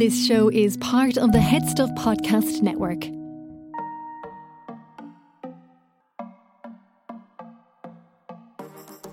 [0.00, 3.04] This show is part of the Head Stuff Podcast Network.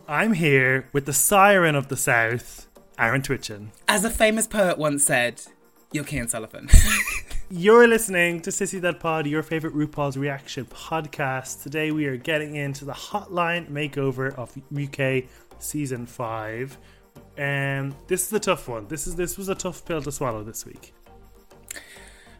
[0.08, 3.72] I'm here with the siren of the South, Aaron Twitchin.
[3.90, 5.42] As a famous poet once said,
[5.92, 6.70] you're Cian Sullivan.
[7.50, 11.64] You're listening to Sissy That Pod, your favorite RuPaul's Reaction podcast.
[11.64, 15.30] Today we are getting into the hotline makeover of UK
[15.60, 16.78] season 5.
[17.38, 18.88] Um, this is a tough one.
[18.88, 20.94] This is this was a tough pill to swallow this week.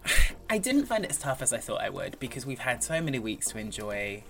[0.50, 3.02] I didn't find it as tough as I thought I would because we've had so
[3.02, 4.24] many weeks to enjoy,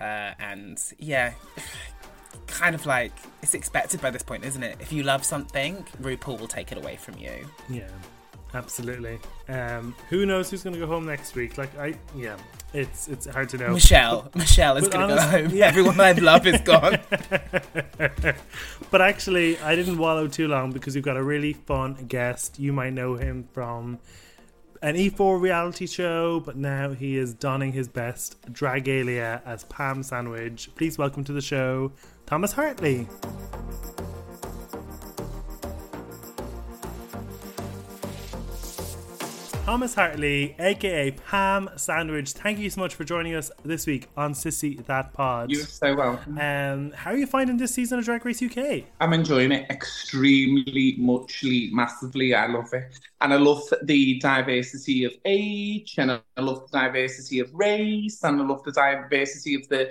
[0.00, 1.34] uh, and yeah,
[2.46, 4.76] kind of like it's expected by this point, isn't it?
[4.80, 7.48] If you love something, RuPaul will take it away from you.
[7.68, 7.88] Yeah
[8.54, 9.18] absolutely.
[9.48, 11.58] Um, who knows who's going to go home next week?
[11.58, 12.36] Like I, yeah,
[12.72, 13.72] it's it's hard to know.
[13.72, 15.50] Michelle, Michelle is going to go home.
[15.50, 15.66] yeah.
[15.66, 16.98] Everyone I love is gone.
[18.90, 22.58] but actually, I didn't wallow too long because we've got a really fun guest.
[22.58, 23.98] You might know him from
[24.82, 30.70] an E4 reality show, but now he is donning his best Dragalia as Pam Sandwich.
[30.74, 31.92] Please welcome to the show,
[32.26, 33.08] Thomas Hartley.
[39.64, 44.34] Thomas Hartley, aka Pam Sandwich, thank you so much for joining us this week on
[44.34, 45.50] Sissy That Pod.
[45.50, 46.38] You're so welcome.
[46.38, 48.84] Um, how are you finding this season of Drag Race UK?
[49.00, 52.34] I'm enjoying it extremely, muchly, massively.
[52.34, 53.00] I love it.
[53.22, 58.42] And I love the diversity of age, and I love the diversity of race, and
[58.42, 59.90] I love the diversity of the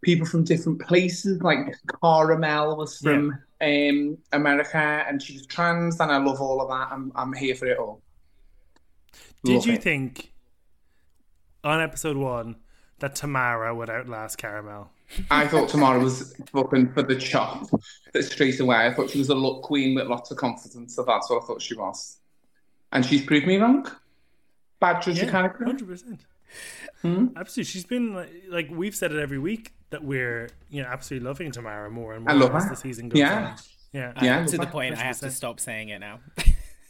[0.00, 1.42] people from different places.
[1.42, 6.62] Like Cara Melle was from um, America, and she was trans, and I love all
[6.62, 6.88] of that.
[6.90, 8.00] I'm, I'm here for it all.
[9.44, 9.82] Did Love you it.
[9.82, 10.32] think
[11.64, 12.56] on episode one
[13.00, 14.88] that Tomara would outlast Cara Melle?
[15.30, 17.66] I thought Tomara was fucking for the chop
[18.20, 18.76] straight away.
[18.86, 21.46] I thought she was a look queen with lots of confidence, so that's what I
[21.46, 22.18] thought she was.
[22.92, 23.86] And she's proved me wrong.
[24.80, 25.64] Bad judge of character.
[25.64, 26.24] hundred percent.
[27.02, 27.28] Hmm?
[27.36, 31.26] Absolutely, she's been like, like we've said it every week that we're you know absolutely
[31.26, 32.70] loving Tomara more and more I love as her.
[32.70, 33.44] the season goes Yeah.
[33.48, 33.54] on.
[33.92, 34.44] Yeah, Yeah.
[34.46, 36.20] to the love point, I have to stop saying it now.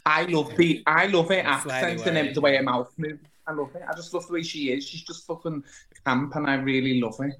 [0.05, 3.21] I love the I love it Slightly accent and the way her mouth moves.
[3.47, 3.81] I love it.
[3.87, 4.87] I just love the way she is.
[4.87, 5.63] She's just fucking
[6.05, 7.35] camp, and I really love it.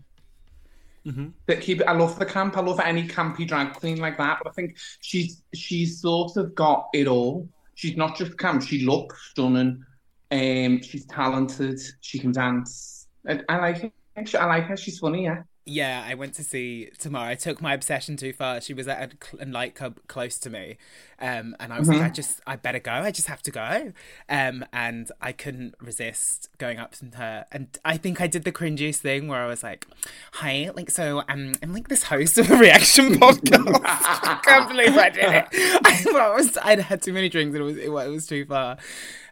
[1.06, 1.30] Mm-hmm.
[1.48, 2.58] That keep I love the camp.
[2.58, 4.40] I love any campy drag queen like that.
[4.42, 7.48] But I think she's she's sort of got it all.
[7.76, 8.64] She's not just camp.
[8.64, 9.86] She looks stunning.
[10.32, 11.80] Um, she's talented.
[12.02, 13.08] She can dance.
[13.26, 14.36] And I like it.
[14.36, 14.78] I like her.
[14.78, 15.26] She's funny.
[15.26, 15.44] Yeah.
[15.66, 17.28] Yeah, I went to see Tomara.
[17.28, 18.60] I took my obsession too far.
[18.60, 20.78] She was at a a nightclub close to me,
[21.20, 22.92] um, and I was like, I just, I better go.
[22.92, 23.94] I just have to go,
[24.28, 27.46] um, and I couldn't resist going up to her.
[27.50, 29.88] And I think I did the cringiest thing where I was like,
[30.34, 33.80] "Hi, like, so um, I'm like this host of a reaction podcast.
[33.86, 35.48] I can't believe I did it.
[36.14, 38.78] I was, I'd had too many drinks, and it was, it, was too far."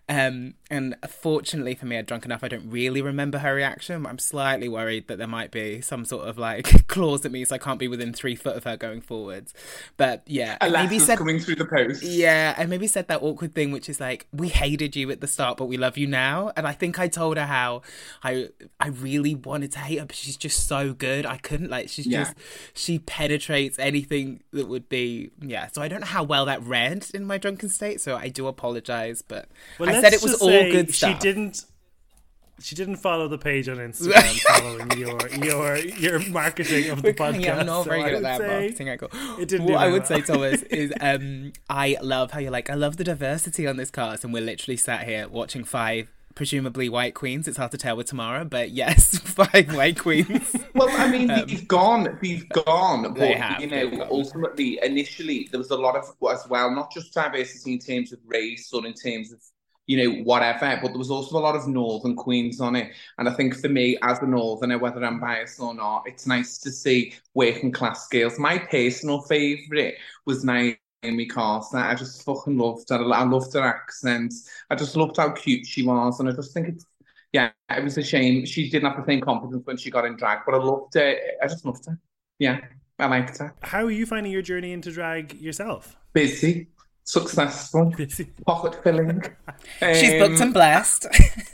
[0.07, 2.43] Um, and fortunately for me, I'd drunk enough.
[2.43, 4.05] I don't really remember her reaction.
[4.07, 7.57] I'm slightly worried that there might be some sort of like clause that means I
[7.59, 9.53] can't be within three foot of her going forwards.
[9.97, 12.01] But yeah, I maybe said coming through the post.
[12.03, 15.27] yeah, I maybe said that awkward thing, which is like, we hated you at the
[15.27, 16.51] start, but we love you now.
[16.55, 17.81] And I think I told her how
[18.23, 18.47] I
[18.79, 21.25] I really wanted to hate her, but she's just so good.
[21.25, 22.23] I couldn't like she's Yeah.
[22.23, 22.35] just
[22.73, 25.67] she penetrates anything that would be yeah.
[25.67, 27.99] So I don't know how well that read in my drunken state.
[27.99, 31.13] So I do apologize, but Well, I said it was just uh, all good stuff.
[31.13, 31.65] She didn't.
[32.59, 37.43] She didn't follow the page on Instagram following your your your marketing of the podcast.
[37.43, 39.09] Yeah, I'm not so very I good at that say marketing angle.
[39.39, 40.23] It didn't do What I very would say, well.
[40.25, 44.23] Thomas, is um, I love how you're like, I love the diversity on this cast,
[44.23, 47.47] and we're literally sat here watching five presumably white queens.
[47.47, 50.55] It's hard to tell with Tomara, but yes, five white queens.
[50.75, 54.07] Well, I mean, they've gone, they've gone, but Um, They have, you they've know, gone.
[54.11, 58.19] ultimately, initially, there was a lot of as well, not just diversity in terms of
[58.27, 59.39] race or in terms of
[59.87, 62.91] you know whatever, but there was also a lot of northern queens on it.
[63.17, 66.57] And I think for me, as a northerner, whether I'm biased or not, it's nice
[66.59, 68.39] to see working class girls.
[68.39, 69.95] My personal favourite
[70.25, 71.77] was Naomi Carter.
[71.77, 72.95] I just fucking loved her.
[73.13, 74.33] I loved her accent.
[74.69, 76.85] I just loved how cute she was, and I just think it's
[77.33, 78.45] yeah, it was a shame.
[78.45, 81.19] She didn't have the same confidence when she got in drag, but I loved it.
[81.41, 81.97] I just loved her.
[82.39, 82.59] Yeah,
[82.99, 83.55] I liked her.
[83.61, 85.97] How are you finding your journey into drag yourself?
[86.13, 86.67] Busy.
[87.03, 87.93] Successful,
[88.45, 89.23] pocket filling.
[89.93, 91.07] She's booked and Um, blessed.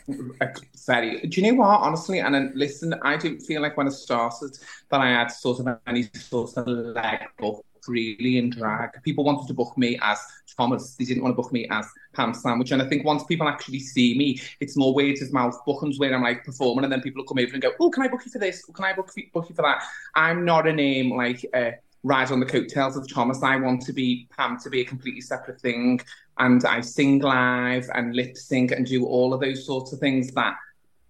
[0.85, 1.21] Very.
[1.21, 1.81] Do you know what?
[1.81, 4.57] Honestly, and then listen, I don't feel like when I started
[4.89, 7.55] that I had sort of any sort of leg up
[7.87, 8.89] really in drag.
[9.03, 10.19] People wanted to book me as
[10.57, 10.95] Thomas.
[10.95, 12.71] They didn't want to book me as Pam Sandwich.
[12.71, 16.13] And I think once people actually see me, it's more words of mouth bookings where
[16.13, 18.25] I'm like performing, and then people will come over and go, "Oh, can I book
[18.25, 18.63] you for this?
[18.65, 19.83] Can I book you, book you for that?"
[20.15, 21.45] I'm not a name like.
[21.53, 21.71] Uh,
[22.03, 23.43] ride on the coattails of Thomas.
[23.43, 25.99] I want to be Pam to be a completely separate thing,
[26.37, 30.31] and I sing live and lip sync and do all of those sorts of things
[30.33, 30.55] that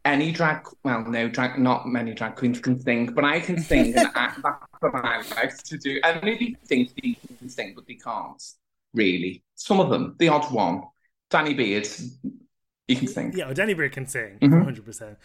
[0.06, 3.94] any drag, well, no, drag, not many drag queens can sing, but I can sing,
[3.98, 6.00] and I, that's what I like to do.
[6.04, 8.42] And maybe think they can sing, but they can't
[8.94, 9.44] really.
[9.56, 10.84] Some of them, the odd one,
[11.30, 11.88] Danny Beard,
[12.88, 13.34] he can sing.
[13.36, 14.64] Yeah, Danny Beard can sing, Mhm.
[14.66, 15.18] 100.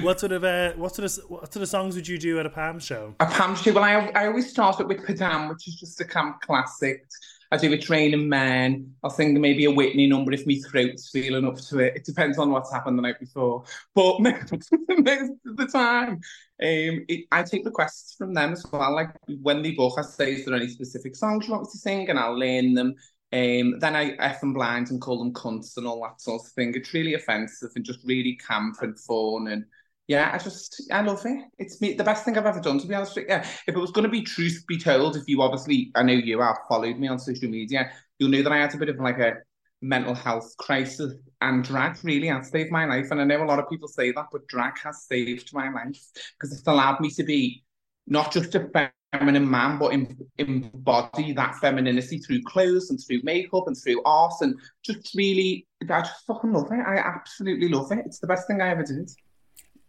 [0.00, 2.46] What sort of uh, what sort of what sort of songs would you do at
[2.46, 3.14] a Pam show?
[3.20, 3.72] A Pam show.
[3.74, 7.04] Well, I, I always start it with Padam, which is just a camp classic.
[7.50, 8.94] I do a Training man.
[9.04, 11.96] I'll sing maybe a Whitney number if my throat's feeling up to it.
[11.96, 13.64] It depends on what's happened the night before.
[13.94, 14.50] But most,
[14.88, 16.20] most of the time, um,
[16.58, 18.94] it, I take requests from them as well.
[18.94, 19.10] Like
[19.42, 22.08] when they book, I say, is there any specific songs you want me to sing?
[22.08, 22.94] And I'll learn them.
[23.34, 26.48] Um, then I F them blind and call them cunts and all that sort of
[26.52, 26.72] thing.
[26.74, 29.66] It's really offensive and just really camp and fun and
[30.08, 31.44] yeah, I just I love it.
[31.58, 33.30] It's me the best thing I've ever done to be honest with you.
[33.30, 36.12] Yeah, if it was going to be truth be told, if you obviously I know
[36.12, 38.98] you have followed me on social media, you'll know that I had a bit of
[38.98, 39.34] like a
[39.80, 43.10] mental health crisis and drag really has saved my life.
[43.10, 46.00] And I know a lot of people say that, but drag has saved my life
[46.38, 47.64] because it's allowed me to be
[48.06, 48.68] not just a
[49.12, 54.34] feminine man, but em- embody that femininity through clothes and through makeup and through art
[54.40, 56.80] and just really I just fucking love it.
[56.86, 58.04] I absolutely love it.
[58.06, 59.10] It's the best thing I ever did.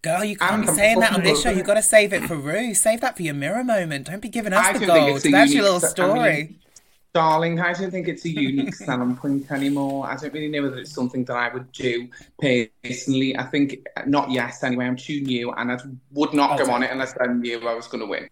[0.04, 1.50] Girl, you can't I'm be saying that on this show.
[1.50, 2.74] You've got to save it for Rue.
[2.74, 4.08] Save that for your mirror moment.
[4.08, 5.22] Don't be giving us I the gold.
[5.22, 6.60] That's your unique- little I mean, story.
[7.14, 10.08] Darling, I don't think it's a unique selling point anymore.
[10.08, 12.10] I don't really know whether it's something that I would do
[12.42, 13.38] personally.
[13.38, 14.86] I think not yes anyway.
[14.88, 15.78] I'm too new and I
[16.12, 18.28] would not Oh, go on it unless I knew I was going to win.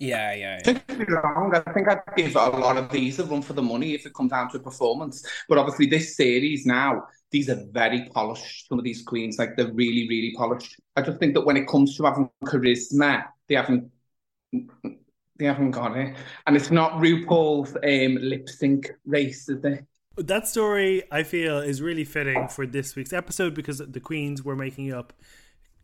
[0.00, 0.34] Yeah, yeah.
[0.34, 0.58] yeah.
[0.62, 3.52] Don't get me wrong, I think I'd give a lot of these a run for
[3.52, 5.24] the money if it comes down to a performance.
[5.48, 8.68] But obviously, this series now, these are very polished.
[8.68, 10.80] Some of these queens, like they're really, really polished.
[10.96, 13.90] I just think that when it comes to having charisma, they haven't.
[15.38, 16.14] They haven't got it,
[16.46, 19.86] and it's not RuPaul's um, lip sync race, is it?
[20.16, 24.56] That story I feel is really fitting for this week's episode because the Queens were
[24.56, 25.14] making up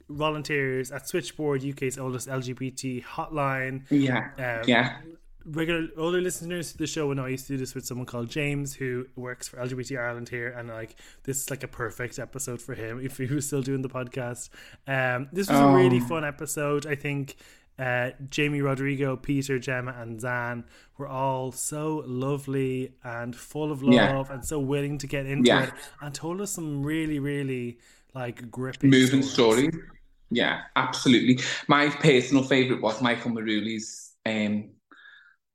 [0.08, 3.82] volunteers at Switchboard, UK's oldest LGBT hotline.
[3.90, 4.96] Yeah, Um, yeah.
[5.44, 8.06] regular older listeners to the show will know I used to do this with someone
[8.06, 12.18] called James who works for LGBT Ireland here and like this is like a perfect
[12.18, 14.48] episode for him if he was still doing the podcast.
[14.88, 16.08] Um this was a really Oh.
[16.08, 16.84] fun episode.
[16.86, 17.36] I think
[17.78, 20.64] uh Jamie Rodrigo, Peter, Gemma and Zan
[20.98, 24.34] were all so lovely and full of love Yeah.
[24.34, 25.64] and so willing to get into Yeah.
[25.66, 27.78] it and told us some really, really
[28.14, 29.68] like gripping Moving stories.
[29.68, 29.82] story.
[30.30, 31.38] Yeah, absolutely.
[31.68, 34.70] My personal favourite was Michael Marouli's um,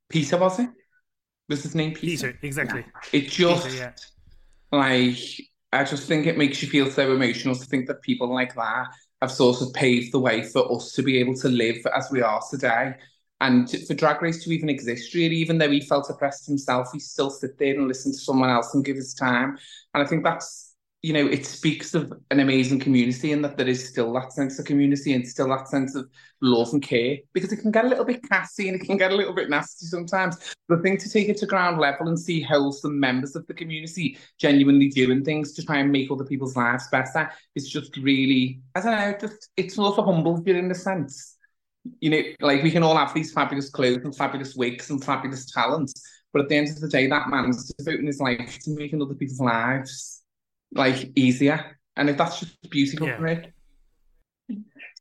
[0.09, 0.69] Peter, was it?
[1.49, 2.27] Was his name Peter?
[2.27, 2.85] Peter, exactly.
[3.11, 3.91] It just Peter, yeah.
[4.71, 5.17] like
[5.73, 8.87] I just think it makes you feel so emotional to think that people like that
[9.21, 12.21] have sort of paved the way for us to be able to live as we
[12.21, 12.95] are today.
[13.39, 16.89] And to- for Drag Race to even exist, really, even though he felt oppressed himself,
[16.93, 19.57] he still sit there and listen to someone else and give his time.
[19.93, 20.70] And I think that's,
[21.01, 24.59] you know, it speaks of an amazing community and that there is still that sense
[24.59, 26.07] of community and still that sense of
[26.41, 29.11] love and care because it can get a little bit cassy and it can get
[29.11, 30.55] a little bit nasty sometimes.
[30.69, 34.19] The thing to take it to ground level and see wholesome members of the community
[34.39, 38.81] genuinely doing things to try and make other people's lives better is just really, I
[38.81, 41.35] don't know, just it's also humbles you in a sense.
[41.99, 45.51] You know, like we can all have these fabulous clothes and fabulous wigs and fabulous
[45.51, 45.99] talents,
[46.31, 49.15] but at the end of the day, that man's devoting his life to making other
[49.15, 50.20] people's lives
[50.73, 51.77] like easier.
[51.95, 53.17] And if that's just beautiful Yeah.
[53.17, 53.53] for me.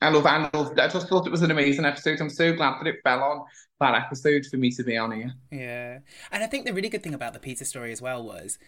[0.02, 2.20] I love, I love, I just thought it was an amazing episode.
[2.20, 3.44] I'm so glad that it fell on
[3.80, 5.32] that episode for me to be on here.
[5.52, 5.98] Yeah,
[6.32, 8.58] and I think the really good thing about the pizza story as well was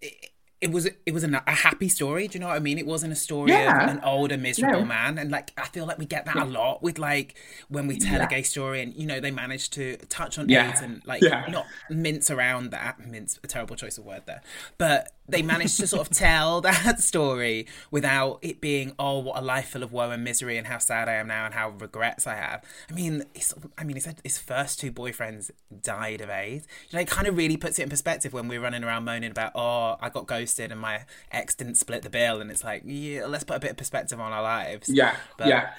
[0.00, 0.30] it,
[0.64, 2.26] it was it was a, a happy story.
[2.26, 2.78] Do you know what I mean?
[2.78, 3.84] It wasn't a story Yeah.
[3.84, 4.84] of an older miserable Yeah.
[4.84, 7.34] man, and like I feel like we get that a lot with like
[7.68, 8.24] when we tell Yeah.
[8.24, 10.70] a gay story, and you know they manage to touch on Yeah.
[10.70, 11.44] AIDS and like Yeah.
[11.50, 12.98] not mince around that.
[13.06, 14.40] Mince a terrible choice of word there,
[14.78, 19.42] but they managed to sort of tell that story without it being oh what a
[19.42, 22.26] life full of woe and misery and how sad I am now and how regrets
[22.26, 22.62] I have.
[22.90, 25.50] I mean, it's, I mean, he said his first two boyfriends
[25.82, 26.66] died of AIDS.
[26.90, 29.30] You know, it kind of really puts it in perspective when we're running around moaning
[29.30, 32.82] about oh I got ghosted and my ex didn't split the bill and it's like
[32.84, 35.70] yeah let's put a bit of perspective on our lives Yeah, But- yeah.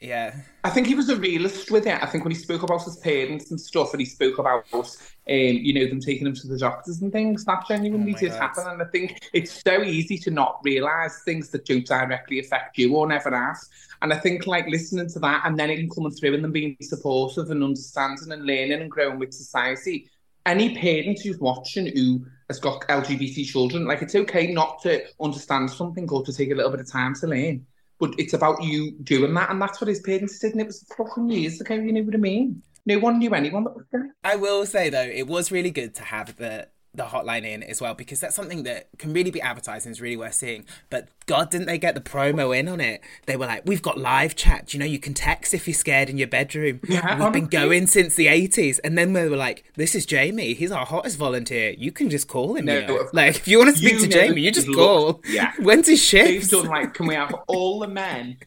[0.00, 2.02] yeah I think he was a realist with it.
[2.02, 4.84] I think when he spoke about his parents and stuff, and he spoke about, um,
[5.26, 8.38] you know, them taking him to the doctors and things, that genuinely Oh did God.
[8.40, 8.64] happen.
[8.66, 12.96] And I think it's so easy to not realise things that don't directly affect you
[12.96, 13.68] or never has.
[14.00, 16.76] And I think, like, listening to that and then it coming through and them being
[16.80, 20.08] supportive and understanding and learning and growing with society.
[20.46, 25.70] Any parent who's watching who has got LGBT children, like, it's okay not to understand
[25.70, 27.66] something or to take a little bit of time to learn.
[27.98, 30.84] But it's about you doing that, and that's what his parents did, and it was
[30.96, 31.74] fucking years ago.
[31.74, 32.62] You know what I mean?
[32.86, 34.14] No one knew anyone that was there.
[34.24, 37.80] I will say though, it was really good to have the the hotline in as
[37.80, 40.64] well because that's something that can really be advertised and is really worth seeing.
[40.90, 43.00] But God, didn't they get the promo in on it?
[43.26, 44.72] They were like, "We've got live chat.
[44.74, 46.80] You know, you can text if you're scared in your bedroom.
[46.88, 50.54] Yeah, We've been going since the '80s." And then they were like, "This is Jamie.
[50.54, 51.74] He's our hottest volunteer.
[51.76, 52.66] You can just call him.
[52.66, 53.08] No, you know?
[53.12, 55.06] like if you want to speak to Jamie, you just he's call.
[55.06, 55.52] looked- yeah.
[55.58, 56.50] When's his shift?
[56.50, 58.38] done like, can we have all the men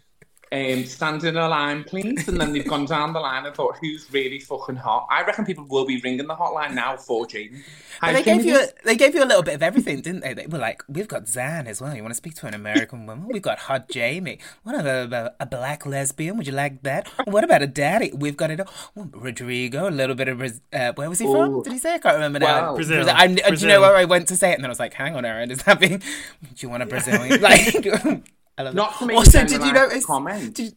[0.51, 2.27] um, stand in a line, please?
[2.27, 5.08] And then they've gone down the line and thought, who's really fucking hot?
[5.10, 7.63] I reckon people will be ringing the hotline now for Jamie.
[8.01, 10.34] They gave you a, they gave you a little bit of everything, didn't they?
[10.34, 11.96] They were like, we've got Zan as well.
[11.96, 13.27] You want to speak to an American woman?
[13.27, 14.39] We've got Hot Jamie.
[14.63, 16.38] What about a, a black lesbian?
[16.38, 17.08] Would you like that?
[17.25, 18.12] What about a daddy?
[18.13, 18.60] We've got it.
[18.62, 18.68] all.
[18.96, 21.56] Oh, Rodrigo, a little bit of uh, where was he from?
[21.56, 21.63] Ooh.
[21.63, 21.96] Did he say?
[21.96, 22.70] I can't remember now.
[22.70, 22.75] Wow.
[22.75, 23.10] Brazil.
[23.10, 23.82] I, do you know Brazil.
[23.82, 25.63] where I went to say it, and then I was like, hang on, Aaron, is
[25.63, 26.00] that being?
[26.42, 27.42] Do you want a Brazilian?
[27.42, 28.24] like,
[28.57, 28.99] I love Not that.
[28.99, 30.05] to make Also, did you notice?
[30.05, 30.53] comment.
[30.55, 30.73] Did,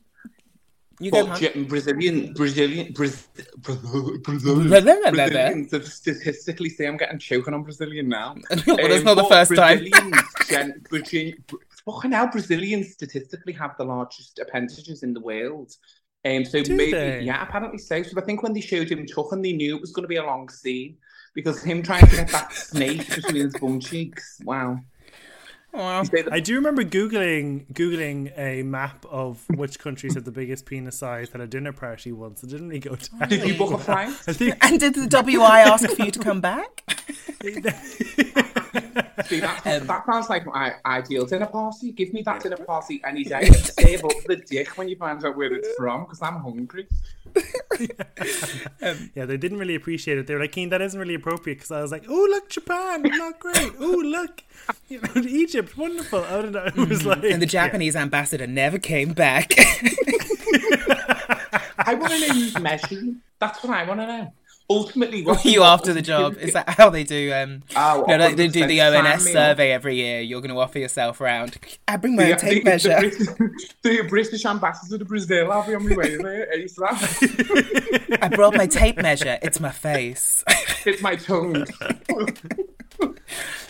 [1.00, 1.38] you go, But hon.
[1.40, 3.26] J- Brazilian, Brazilian, Braz-
[4.22, 5.10] Brazilian, Blah, blah, blah, blah.
[5.28, 8.34] Brazilians have statistically say I'm getting choking on Brazilian now.
[8.66, 9.78] Well, that's Um, not the first time.
[9.78, 11.32] Brazilians, gen- Brazil-
[11.86, 15.72] fucking hell, Brazilians statistically have the largest appendages in the world.
[16.26, 17.20] Um, so Do maybe, they?
[17.22, 18.02] yeah, apparently so.
[18.02, 20.16] So I think when they showed him chucking, they knew it was going to be
[20.16, 20.98] a long scene
[21.34, 24.38] because him trying to get that snake between his bum cheeks.
[24.44, 24.80] Wow.
[25.72, 26.00] Wow.
[26.00, 30.32] You say that- I do remember googling googling a map of which countries had the
[30.32, 32.42] biggest penis size at a dinner party once.
[32.42, 33.28] It didn't really go down.
[33.28, 34.08] Did you book a flight?
[34.26, 36.82] I think And did the WI ask for you to come back?
[39.26, 41.92] See, that, Um, that sounds like my ideal dinner party.
[41.92, 43.42] Give me that dinner party any day.
[43.46, 46.86] And save up the dick when you find out where it's from because I'm hungry.
[48.82, 50.26] Um, yeah, they didn't really appreciate it.
[50.26, 53.02] They were like, "Cian, that isn't really appropriate." Because I was like, "Oh, look, Japan,
[53.02, 53.72] not great.
[53.78, 54.42] Oh, look,
[54.88, 56.64] you know, Egypt, wonderful." I don't know.
[56.64, 57.08] It was mm-hmm.
[57.08, 57.64] like, And the yeah.
[57.66, 59.52] Japanese ambassador never came back.
[61.78, 63.22] I want to know who's measuring.
[63.38, 64.32] That's what I want to know.
[64.70, 66.36] Ultimately, what you after the job?
[66.38, 67.32] Is that how they do?
[67.34, 70.20] Um, Oh, you know, like they do the ONS sign me survey every year.
[70.20, 71.56] You're going to offer yourself around
[71.88, 72.88] I bring my the, own tape the, measure.
[73.00, 75.50] the, British, the British ambassador to Brazil.
[75.50, 76.48] I'll be on my way there.
[76.56, 78.18] ASAP.
[78.22, 79.38] I brought my tape measure.
[79.42, 80.44] It's my face.
[80.86, 81.66] It's my tongue.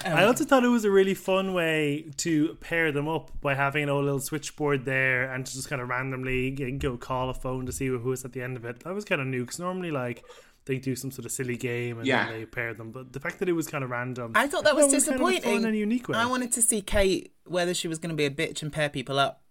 [0.04, 3.82] I also thought it was a really fun way to pair them up by having
[3.82, 7.34] an old little switchboard there and to just kind of randomly g- go call a
[7.34, 8.80] phone to see who was at the end of it.
[8.84, 10.24] That was kind of new because normally, like,
[10.70, 12.26] they do some sort of silly game and Yeah.
[12.30, 12.92] then they pair them.
[12.92, 15.02] But the fact that it was kind of random, I thought that was kind of
[15.02, 15.42] a disappointing.
[15.42, 16.16] fun and unique way.
[16.16, 18.88] I wanted to see Kate whether she was going to be a bitch and pair
[18.88, 19.42] people up,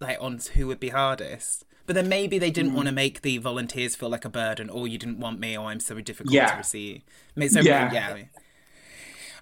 [0.00, 1.64] like on who would be hardest.
[1.86, 2.54] But then maybe they Mm.
[2.54, 5.56] didn't want to make the volunteers feel like a burden, or you didn't want me,
[5.56, 6.50] or I'm so difficult Yeah.
[6.50, 7.02] to receive.
[7.40, 7.92] I so Yeah.
[7.92, 8.14] yeah.
[8.14, 8.28] I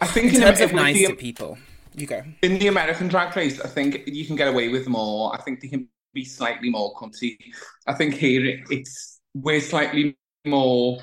[0.00, 1.58] I think in in, terms the, of with nice the- to people,
[1.96, 2.22] you go.
[2.42, 5.34] in the American drag race, I think you can get away with more.
[5.34, 7.36] I think they can be slightly more cunty.
[7.86, 10.98] I think here it's we're slightly more.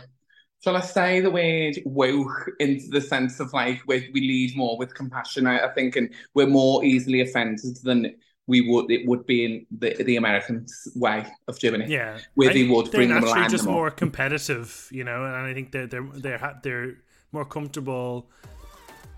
[0.64, 4.78] Shall I say the word woke into the sense of like we we lead more
[4.78, 5.48] with compassion?
[5.48, 8.16] I, I think, and we're more easily offended than
[8.48, 11.90] we would it would be in the the Americans' way of doing it.
[11.90, 14.88] Yeah, where I they think would they're bring them naturally land just them more competitive,
[14.92, 16.94] you know, and I think they're they're they're ha- they're
[17.32, 18.30] more comfortable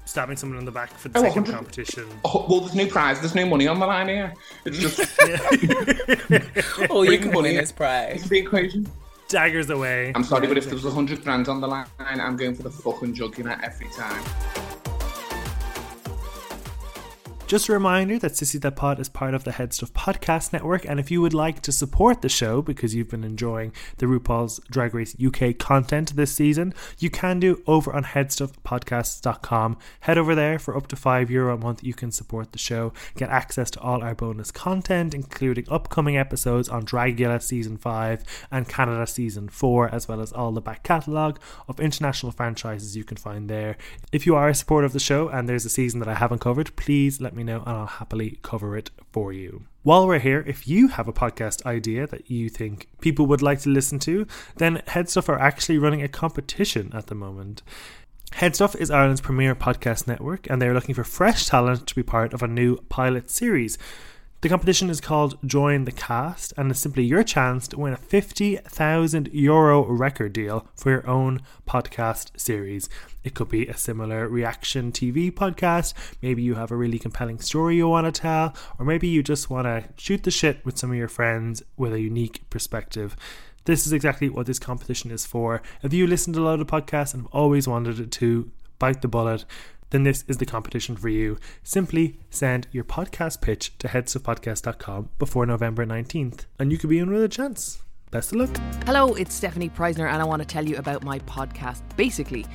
[0.05, 2.05] stabbing someone in the back for the Oh, sake of 100 competition.
[2.25, 4.33] Oh, well, there's no prize, there's no money on the line here.
[4.65, 4.99] It's just
[6.91, 7.63] All you Bring can money win in.
[7.63, 8.23] is prize.
[8.29, 8.85] the equation.
[9.33, 10.11] Daggers away.
[10.13, 12.69] I'm sorry, but if there was hundred grand on the line, I'm going for the
[12.69, 14.23] fucking jugular every time.
[17.53, 20.85] Just a reminder that Sissy That Pod is part of the Head Stuff Podcast Network,
[20.85, 24.59] and if you would like to support the show because you've been enjoying the RuPaul's
[24.71, 29.77] Drag Race UK content this season, you can do over on headstuffpodcasts.com.
[29.99, 31.83] Head over there for up to five euro a month.
[31.83, 36.69] You can support the show, get access to all our bonus content, including upcoming episodes
[36.69, 41.39] on Dragula season five and Canada season four, as well as all the back catalogue
[41.67, 43.77] of international franchises you can find there.
[44.11, 46.39] If you are a supporter of the show and there's a season that I haven't
[46.39, 49.65] covered, please let me know and I'll happily cover it for you.
[49.83, 53.59] While we're here, if you have a podcast idea that you think people would like
[53.61, 57.61] to listen to, then Headstuff are actually running a competition at the moment.
[58.33, 62.01] Headstuff is Ireland's premier podcast network, and they are looking for fresh talent to be
[62.01, 63.77] part of a new pilot series.
[64.43, 67.97] The competition is called Join the Cast, and it's simply your chance to win a
[67.97, 72.89] 50,000 euro record deal for your own podcast series.
[73.23, 77.77] It could be a similar reaction TV podcast, maybe you have a really compelling story
[77.77, 80.91] you want to tell, or maybe you just want to shoot the shit with some
[80.91, 83.15] of your friends with a unique perspective.
[83.63, 85.61] This is exactly what this competition is for.
[85.83, 89.07] If you listen to a lot of podcasts and have always wanted to bite the
[89.07, 89.45] bullet,
[89.93, 91.37] then this is the competition for you.
[91.61, 97.11] Simply send your podcast pitch to headstuffpodcast.com before November 19th, and you could be in
[97.11, 97.81] with a chance.
[98.09, 98.57] Best of luck.
[98.85, 102.45] Hello, it's Stefanie Preissner, and I want to tell you about my podcast, Basically.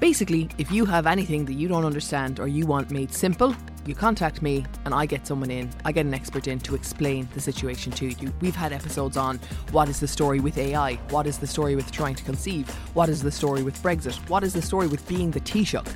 [0.00, 3.54] Basically, if you have anything that you don't understand or you want made simple,
[3.86, 7.28] you contact me and I get someone in, I get an expert in to explain
[7.34, 8.32] the situation to you.
[8.40, 9.38] We've had episodes on
[9.70, 13.08] what is the story with AI, what is the story with trying to conceive, what
[13.08, 15.86] is the story with Brexit, what is the story with being the Taoiseach.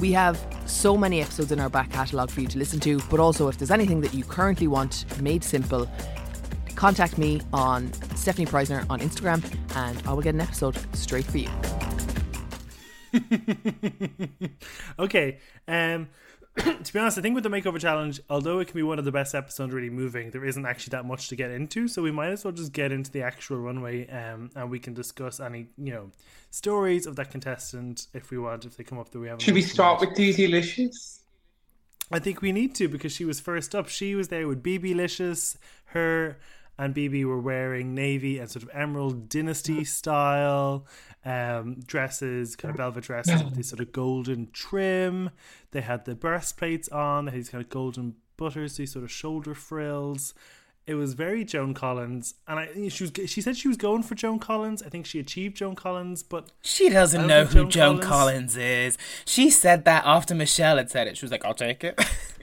[0.00, 3.20] We have so many episodes in our back catalogue for you to listen to, but
[3.20, 5.88] also if there's anything that you currently want made simple,
[6.74, 9.44] contact me on Stefanie Preissner on Instagram
[9.76, 11.50] and I will get an episode straight for you.
[14.98, 15.38] okay.
[15.68, 16.08] Um,
[16.56, 19.04] to be honest, I think with the makeover challenge, although it can be one of
[19.04, 21.88] the best episodes really moving, there isn't actually that much to get into.
[21.88, 24.94] So we might as well just get into the actual runway, um, and we can
[24.94, 26.10] discuss any you know
[26.50, 29.42] stories of that contestant if we want, if they come up that we haven't.
[29.42, 31.20] Should we start with Daisy Licious?
[32.12, 33.88] I think we need to because she was first up.
[33.88, 36.38] She was there with BB Licious, her
[36.78, 40.86] and BB were wearing navy and sort of emerald dynasty style
[41.24, 45.30] um, dresses, kind of velvet dresses with this sort of golden trim.
[45.70, 49.10] They had the breastplates on, they had these kind of golden butters, these sort of
[49.10, 50.34] shoulder frills.
[50.86, 54.14] It was very Joan Collins, and I she was she said she was going for
[54.14, 54.82] Joan Collins.
[54.82, 58.54] I think she achieved Joan Collins, but she doesn't know who Joan, Joan Collins.
[58.54, 58.98] Collins is.
[59.24, 61.16] She said that after Michelle had said it.
[61.16, 61.98] She was like, "I'll take it."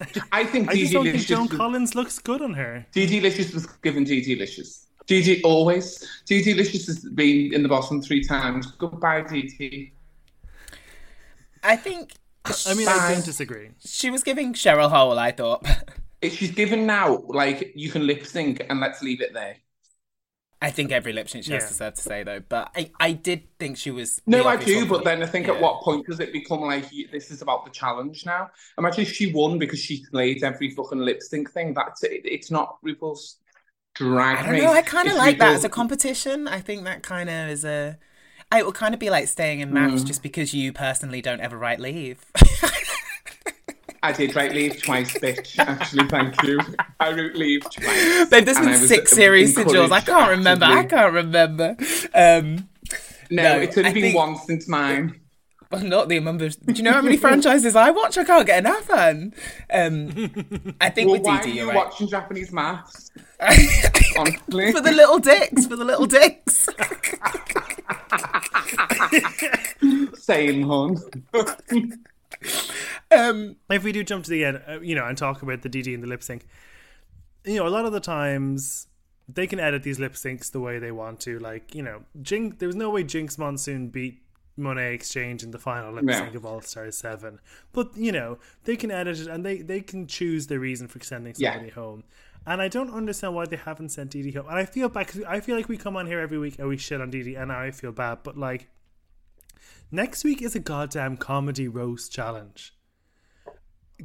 [0.32, 2.86] I think I just don't think Joan was, Collins looks good on her.
[2.92, 4.86] DD Licious was given DD Licious.
[5.06, 6.06] DD always.
[6.26, 8.66] DD Licious has been in the bottom three times.
[8.78, 9.92] Goodbye, DD.
[11.62, 12.14] I think.
[12.66, 13.70] I mean, I don't disagree.
[13.84, 15.66] She was giving Cheryl Hole, I thought.
[16.22, 19.56] If she's given now, like, you can lip sync and let's leave it there.
[20.62, 21.68] I think every lip sync she has yeah.
[21.68, 24.20] deserved to say though, but I, I did think she was.
[24.26, 25.54] No, I do, but then I think yeah.
[25.54, 28.50] at what point does it become like this is about the challenge now?
[28.76, 31.72] Imagine if she won because she played every fucking lip sync thing.
[31.72, 32.20] That's it.
[32.24, 33.38] It's not RuPaul's
[33.94, 34.72] drag I don't know.
[34.72, 36.46] I kind of like that as a competition.
[36.46, 37.98] I think that kind of is a.
[38.54, 40.06] It would kind of be like staying in MAFS mm.
[40.06, 42.24] just because you personally don't ever write leave.
[44.02, 45.58] I did write leave twice, bitch.
[45.58, 46.58] Actually, thank you.
[46.98, 48.28] I wrote leave twice.
[48.30, 49.90] Babe, there's been six series to Jules.
[49.90, 50.64] I can't remember.
[50.64, 51.76] I can't remember.
[52.14, 52.68] Um,
[53.30, 54.16] no, no, it's only I been think...
[54.16, 55.20] once since mine.
[55.70, 56.48] Well, not the number.
[56.48, 58.18] Do you know how many franchises I watch?
[58.18, 59.32] I can't get enough on.
[59.72, 61.76] Um, I think well, with DD, are you right.
[61.76, 63.10] watching Japanese MAFS?
[64.18, 66.68] Honestly, for the little dicks, for the little dicks.
[70.20, 70.98] Same, hon.
[73.10, 75.68] um, if we do jump to the end, uh, you know, and talk about the
[75.68, 76.46] DD and the lip sync,
[77.44, 78.86] you know, a lot of the times
[79.34, 81.38] they can edit these lip syncs the way they want to.
[81.38, 84.22] Like, you know, Jink, there was no way Jinkx Monsoon beat
[84.58, 87.40] Monét X Change in the final lip sync of All Stars 7.
[87.72, 91.02] But, you know, they can edit it and they, they can choose the reason for
[91.02, 91.74] sending somebody yeah.
[91.74, 92.04] home.
[92.46, 94.46] And I don't understand why they haven't sent DD home.
[94.48, 96.68] And I feel bad because I feel like we come on here every week and
[96.68, 98.20] we shit on DD, and I feel bad.
[98.22, 98.68] But, like,
[99.92, 102.74] Next week is a goddamn comedy roast challenge.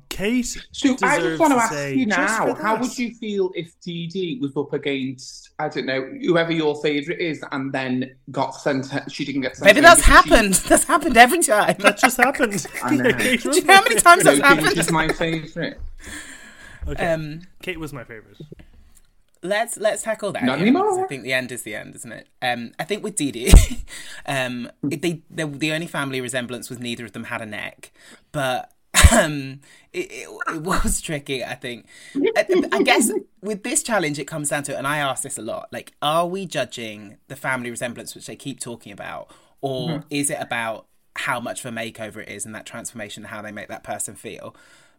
[0.10, 0.58] Kate.
[0.72, 4.42] So I just want to, to ask you now, how would you feel if DD
[4.42, 8.88] was up against I don't know whoever your favourite is, and then got sent?
[9.10, 9.66] She didn't get sent.
[9.66, 10.56] Maybe that's happened.
[10.56, 10.68] She...
[10.70, 11.76] That's happened every time.
[11.80, 12.66] That just happened.
[12.84, 13.12] I know.
[13.12, 14.76] Do you know how many times that's happened?
[14.76, 15.78] She's my favourite.
[16.88, 17.08] Okay.
[17.08, 18.38] Um, Kate was my favourite
[19.46, 20.44] let's let's tackle that.
[20.44, 21.04] Not anymore.
[21.04, 22.28] I think the end is the end, isn't it?
[22.42, 23.52] Um, I think with Dee
[24.26, 27.92] um, they, they the only family resemblance was neither of them had a neck,
[28.32, 28.72] but
[29.12, 29.60] um,
[29.94, 31.44] it, it, it, was tricky.
[31.44, 31.88] I think.
[32.16, 35.42] I, I, guess with this challenge, it comes down to, and I ask this a
[35.42, 39.32] lot: like, are we judging the family resemblance, which they keep talking about,
[39.62, 40.08] or mm-hmm.
[40.10, 43.42] is it about how much of a makeover it is and that transformation, and how
[43.42, 44.56] they make that person feel?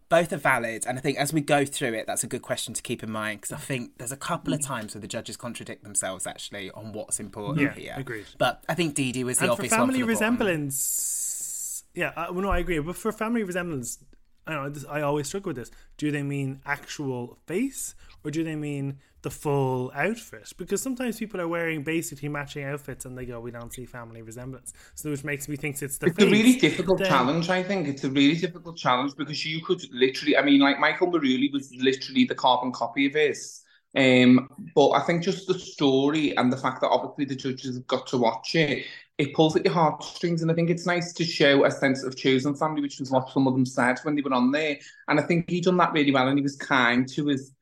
[0.08, 2.72] Both are valid and i think as we go through it that's a good question
[2.72, 5.36] to keep in mind because i think there's a couple of times where the judges
[5.36, 9.44] contradict themselves actually on what's important yeah, here agreed but i think Dee was the
[9.44, 13.42] and obvious for family one resemblance yeah uh, well, no i agree but for family
[13.42, 13.98] resemblance
[14.46, 14.68] I know.
[14.68, 15.70] This, I always struggle with this.
[15.96, 20.52] Do they mean actual face or do they mean the full outfit?
[20.56, 24.22] Because sometimes people are wearing basically matching outfits and they go, "We don't see family
[24.22, 26.26] resemblance," so which makes me think it's the It's face.
[26.28, 27.88] a really difficult Then- challenge, I think.
[27.88, 31.74] It's a really difficult challenge because you could literally, I mean, like Michael Marouli was
[31.74, 33.62] literally the carbon copy of his.
[33.96, 37.86] Um, but I think just the story and the fact that obviously the judges have
[37.86, 38.84] got to watch it,
[39.18, 40.42] it pulls at your heartstrings.
[40.42, 43.30] And I think it's nice to show a sense of chosen family, which was what
[43.30, 44.78] some of them said when they were on there.
[45.08, 47.52] And I think he done that really well and he was kind to his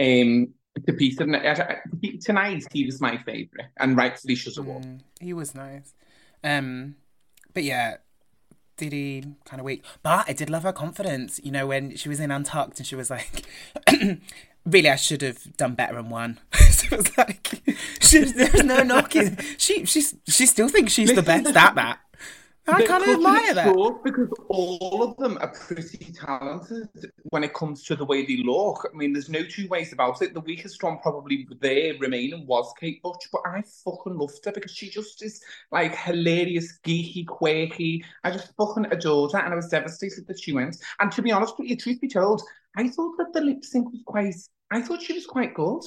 [0.00, 0.54] um
[0.86, 5.02] And I- I- Tonight he was my favourite and rightfully should have won.
[5.20, 5.94] He was nice.
[6.42, 6.96] Um,
[7.52, 7.96] but yeah,
[8.76, 9.84] did he kind of weak.
[10.02, 11.40] But I did love her confidence.
[11.42, 13.44] You know, when she was in Untucked and she was like,
[14.66, 17.62] "Really, I should have done better and won." so it was like,
[18.00, 19.38] she, there's no knocking.
[19.58, 21.98] She she's she still thinks she's the best at that.
[22.66, 24.00] I kind of admire that.
[24.02, 26.88] Because all of them are pretty talented
[27.24, 28.88] when it comes to the way they look.
[28.92, 30.34] I mean, there's no two ways about it.
[30.34, 34.72] The weakest one probably there remaining was Kate Butch, but I fucking loved her because
[34.72, 38.04] she just is like hilarious, geeky, quirky.
[38.22, 40.76] I just fucking adored her and I was devastated that she went.
[41.00, 42.42] And to be honest with you, truth be told,
[42.76, 44.36] I thought that the lip sync was quite,
[44.70, 45.82] I thought she was quite good.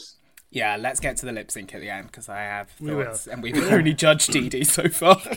[0.50, 3.06] Yeah, let's get to the lip sync at the end because I have We will.
[3.06, 5.20] thoughts, and we've only judged Didi so far.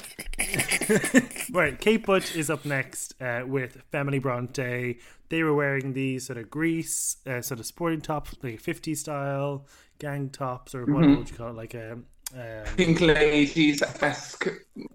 [1.52, 4.98] Right, Kate Butch is up next uh, with Family Bronte.
[5.28, 9.66] They were wearing these sort of grease, uh, sort of sporting tops, like 50 style
[9.98, 11.56] gang tops, or what would you call it?
[11.56, 14.48] Like a um, Pink ladies esque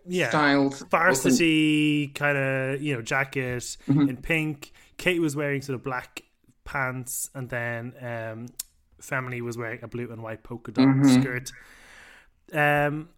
[0.05, 0.81] yeah, styled.
[0.89, 4.09] varsity kind of you know jacket Mm-hmm.
[4.09, 4.71] in pink.
[4.97, 6.21] Kate was wearing sort of black
[6.63, 8.47] pants, and then um,
[9.05, 11.21] Family was wearing a blue and white polka dot Mm-hmm.
[11.21, 11.51] skirt.
[12.53, 13.09] Um,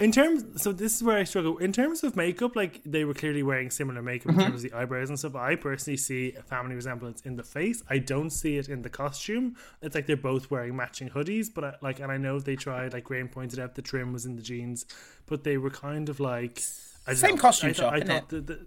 [0.00, 1.56] in terms, so this is where I struggle.
[1.58, 4.40] In terms of makeup, like they were clearly wearing similar makeup Mm-hmm.
[4.40, 5.36] in terms of the eyebrows and stuff.
[5.36, 7.82] I personally see a family resemblance in the face.
[7.88, 9.54] I don't see it in the costume.
[9.82, 12.92] It's like they're both wearing matching hoodies, but I, like, and I know they tried.
[12.92, 14.84] Like Graham pointed out, the trim was in the jeans,
[15.26, 16.60] but they were kind of like
[17.06, 17.40] I Same know.
[17.42, 18.28] costume I thought- shop, I isn't thought it?
[18.30, 18.66] the- the-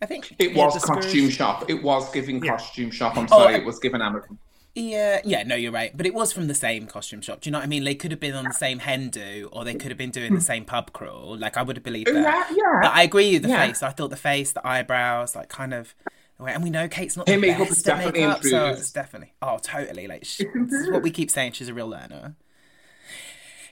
[0.00, 1.02] I think It was the skirt.
[1.02, 1.68] costume shop.
[1.68, 2.52] It was giving Yeah.
[2.52, 3.16] costume shop.
[3.16, 4.38] I'm Oh, sorry, I- it was giving Amazon.
[4.80, 5.94] Yeah, yeah, no, you're right.
[5.96, 7.40] But it was from the same costume shop.
[7.40, 7.82] Do you know what I mean?
[7.84, 10.34] They could have been on the same hen do, or they could have been doing
[10.34, 11.36] the same pub crawl.
[11.36, 12.14] Like I would have believed that.
[12.50, 12.78] Yeah, yeah.
[12.82, 13.66] But I agree with the Yeah.
[13.66, 13.82] face.
[13.82, 15.94] I thought the face, the eyebrows, like kind of.
[16.38, 18.78] And we know Kate's not Her the makeup best definitely makeup, so improved.
[18.80, 19.32] it's definitely.
[19.42, 20.06] Oh, totally.
[20.06, 21.52] Like she, this is what we keep saying.
[21.52, 22.36] She's a real learner.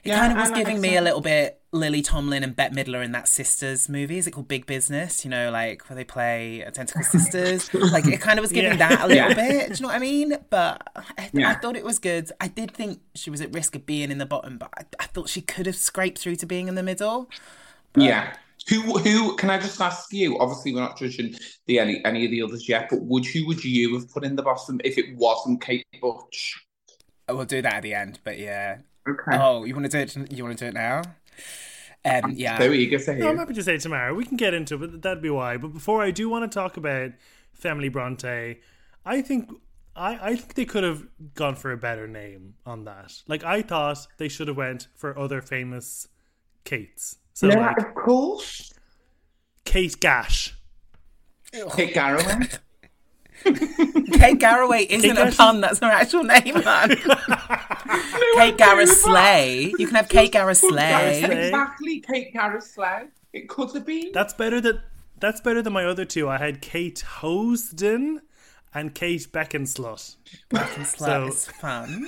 [0.07, 3.03] It Yeah, kind of was giving me a little bit Lily Tomlin and Bette Midler
[3.03, 4.17] in that Sisters movie.
[4.17, 5.25] Is it called Big Business?
[5.25, 7.73] You know, like where they play identical sisters.
[7.73, 8.87] like it kind of was giving Yeah.
[8.89, 9.33] that a little Yeah.
[9.33, 9.67] bit.
[9.67, 10.37] Do you know what I mean?
[10.49, 11.59] But I, I Yeah.
[11.59, 12.31] thought it was good.
[12.39, 15.07] I did think she was at risk of being in the bottom, but I, I
[15.07, 17.29] thought she could have scraped through to being in the middle.
[17.97, 18.33] Yeah.
[18.69, 20.39] Who who can I just ask you?
[20.39, 23.61] Obviously, we're not judging the any any of the others yet, but would who would
[23.63, 26.63] you have put in the bottom if it wasn't Kate Butch?
[27.29, 28.77] We'll do that at the end, but yeah.
[29.07, 29.37] Okay.
[29.37, 30.31] Oh, you want to do it?
[30.33, 31.01] You want to do it now?
[32.05, 32.57] Um, yeah.
[32.57, 34.13] So eager to No, I'm happy to say tomorrow.
[34.13, 35.57] We can get into it, but that'd be why.
[35.57, 37.11] But before I do want to talk about
[37.53, 38.59] Family Bronte,
[39.05, 39.51] I think
[39.95, 43.13] I, I think they could have gone for a better name on that.
[43.27, 46.07] Like I thought they should have went for other famous
[46.65, 47.17] Kates.
[47.33, 48.73] So Yeah, like of course.
[49.65, 50.53] Kate Gash.
[51.73, 52.47] Kate Garraway.
[54.13, 55.61] Kate Garraway isn't a Garraway's- pun.
[55.61, 56.95] That's her actual name, man.
[58.35, 59.73] Kate Garra Slay.
[59.77, 61.19] You can have Kate Garra Slay.
[61.21, 61.45] Slay.
[61.47, 63.07] Exactly, Kate Garraway.
[63.33, 64.11] It could have been.
[64.13, 64.81] That's better than
[65.19, 66.29] that's better than my other two.
[66.29, 68.21] I had Kate Hosden
[68.73, 70.15] and Kate Beckenslut.
[70.51, 72.07] Slut So- is fun.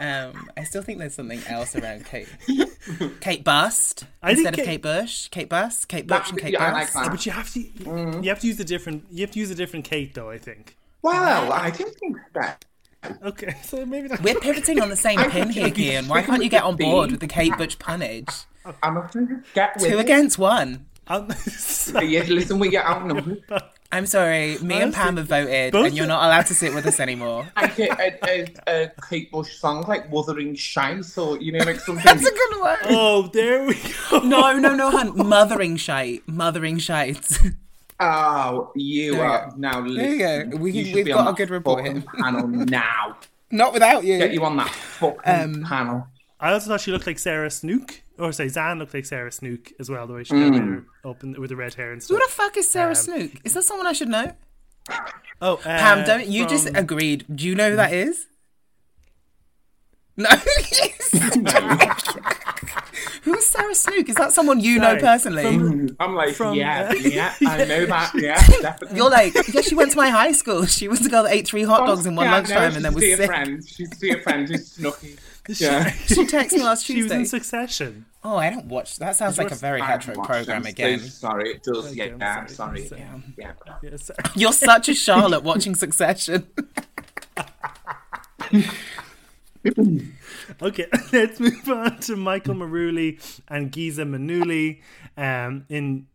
[0.00, 2.26] Um, I still think there's something else around Kate.
[3.20, 5.28] Kate Bust I think instead of Kate- Kate Bush.
[5.28, 5.86] Kate Bust.
[5.88, 7.10] Kate Bush and Kate yeah, I like Bust.
[7.10, 9.54] But you have to you have to use a different you have to use a
[9.54, 10.76] different Kate though, I think.
[11.02, 12.64] Well, I didn't think that.
[13.24, 14.22] Okay, so maybe not.
[14.22, 16.08] We're pivoting on the same pin here, Cian.
[16.08, 18.44] Why can't you get on board with the Kate Butch punnage?
[18.82, 20.02] I must just get with Two it.
[20.02, 20.86] against one.
[21.08, 21.28] I'm-
[22.02, 23.42] Yeah, listen, we get outnumbered.
[23.90, 26.86] I'm sorry, me and Pam have voted, both and you're not allowed to sit with
[26.86, 27.46] us anymore.
[27.56, 31.78] Like a, a, a, a Kate Bush song, like Wuthering Shite, or you know, like
[31.80, 32.02] something.
[32.02, 32.78] That's a good one.
[32.84, 33.74] oh, there we
[34.10, 34.20] go.
[34.20, 35.14] No, no, no, hun.
[35.28, 36.22] Mothering shite.
[36.26, 37.28] Mothering shite.
[38.00, 39.56] Oh, you There you are go.
[39.56, 39.80] now.
[39.80, 40.18] There you
[40.50, 40.56] go.
[40.56, 42.10] We, you we've got a good report fucking here.
[42.20, 43.16] panel now.
[43.50, 44.18] not without you.
[44.18, 46.06] Get you on that fucking Um, panel.
[46.40, 49.70] I also thought she looked like Sarah Snook, or say Zan looked like Sarah Snook
[49.78, 50.06] as well.
[50.08, 50.84] The way she Mm.
[51.04, 52.16] got up in, with the red hair and stuff.
[52.18, 53.30] Who the fuck is Sarah Um, Snook?
[53.44, 54.32] Is that someone I should know?
[55.40, 57.24] Oh, uh, Pam, don't you just agreed?
[57.32, 58.26] Do you know who that is?
[60.16, 60.28] No.
[63.72, 64.08] Who's Sarah Snook?
[64.10, 65.42] Is that someone you know personally?
[65.42, 68.12] from- I'm like, From, yeah, yeah, I know that.
[68.14, 68.96] Yeah, definitely.
[68.98, 70.66] You're like, yeah, she went to my high school.
[70.72, 72.76] She was the girl that ate three hot dogs in one Yeah, I know, lunchtime
[72.76, 73.26] and then she's was dear sick.
[73.26, 73.68] friend.
[73.68, 75.16] She's dear friend who's snooky.
[75.48, 75.90] Yeah.
[75.90, 76.94] She texted me last Tuesday.
[77.00, 78.06] She was in Succession.
[78.24, 78.96] Oh, I don't watch.
[78.98, 81.00] That sounds like a very I hetero program again.
[81.00, 81.86] so sorry, it does.
[81.92, 83.02] Okay, yeah, I'm yeah, I'm sorry, sorry.
[83.02, 83.74] I'm Yeah, yeah.
[83.82, 84.10] Yes.
[84.34, 86.46] You're such a Charlotte watching Succession.
[90.60, 94.80] Okay, let's move on to Michael Marouli and Giza Manuli
[95.16, 96.06] um, in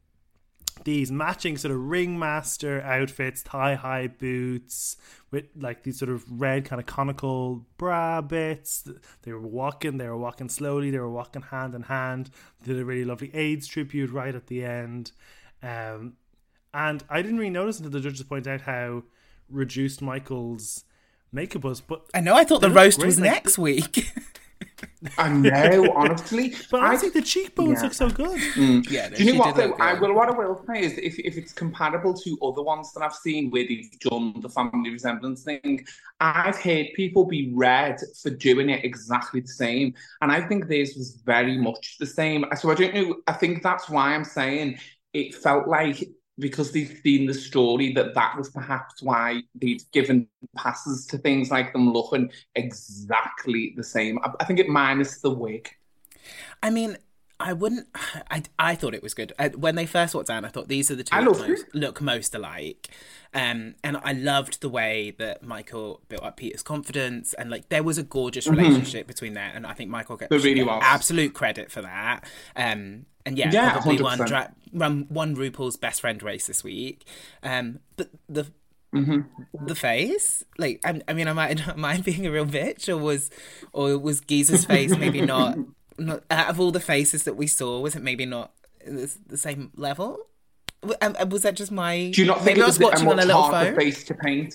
[0.84, 4.97] these matching sort of ringmaster outfits, thigh high boots
[5.32, 8.88] with like these sort of red kind of conical bra bits.
[9.23, 12.30] They were walking, they were walking slowly, they were walking hand in hand.
[12.62, 15.12] They did a really lovely AIDS tribute right at the end.
[15.63, 16.13] Um,
[16.73, 19.04] and I didn't really notice until the judges pointed out how
[19.50, 20.84] reduced Michael's
[21.31, 22.35] makeup was, but I know.
[22.35, 24.11] I thought the roast great, was like- next week.
[25.17, 26.55] I know, honestly.
[26.71, 27.83] but I I think the cheekbones yeah.
[27.83, 28.39] look so good.
[28.55, 28.89] Mm.
[28.89, 29.75] yeah, Do you know what though?
[29.79, 30.01] I good.
[30.09, 30.15] will.
[30.15, 33.51] What I will say is, if, if it's comparable to other ones that I've seen
[33.51, 35.85] where they've done the family resemblance thing,
[36.19, 40.95] I've heard people be red for doing it exactly the same, and I think theirs
[40.97, 42.45] was very much the same.
[42.59, 43.17] So I don't know.
[43.27, 44.79] I think that's why I'm saying
[45.13, 46.03] it felt like
[46.39, 51.50] because they've seen the story that that was perhaps why they'd given passes to things
[51.50, 54.19] like them looking exactly the same.
[54.23, 55.69] I, I think it minus the wig.
[56.62, 56.97] I mean,
[57.39, 57.88] I wouldn't.
[58.32, 60.45] I, I thought it was good I, when they first walked down.
[60.45, 62.89] I thought these are the two that most, look most alike,
[63.34, 67.84] um, and I loved the way that Michael built up Peter's confidence, and like there
[67.84, 70.43] was a gorgeous relationship between there, and I think Michael gets Mm-hmm.
[70.43, 72.23] Really get absolute credit for that.
[72.56, 74.28] Um, and yeah, Yeah, probably one 100%.
[74.28, 77.06] dra- run one RuPaul's best friend race this week.
[77.43, 78.52] Um, but the
[78.95, 79.65] Mm-hmm.
[79.65, 82.95] the face like I, I mean am I, am I being a real bitch or
[82.97, 83.30] was
[83.73, 85.58] or was Giza's face maybe not
[85.97, 88.51] not out of all the faces that we saw was it maybe not
[88.86, 90.19] the, the same level
[91.01, 92.86] um, um, was that just my Do you not think maybe it I was was
[92.91, 94.53] watching a on a little phone face to paint?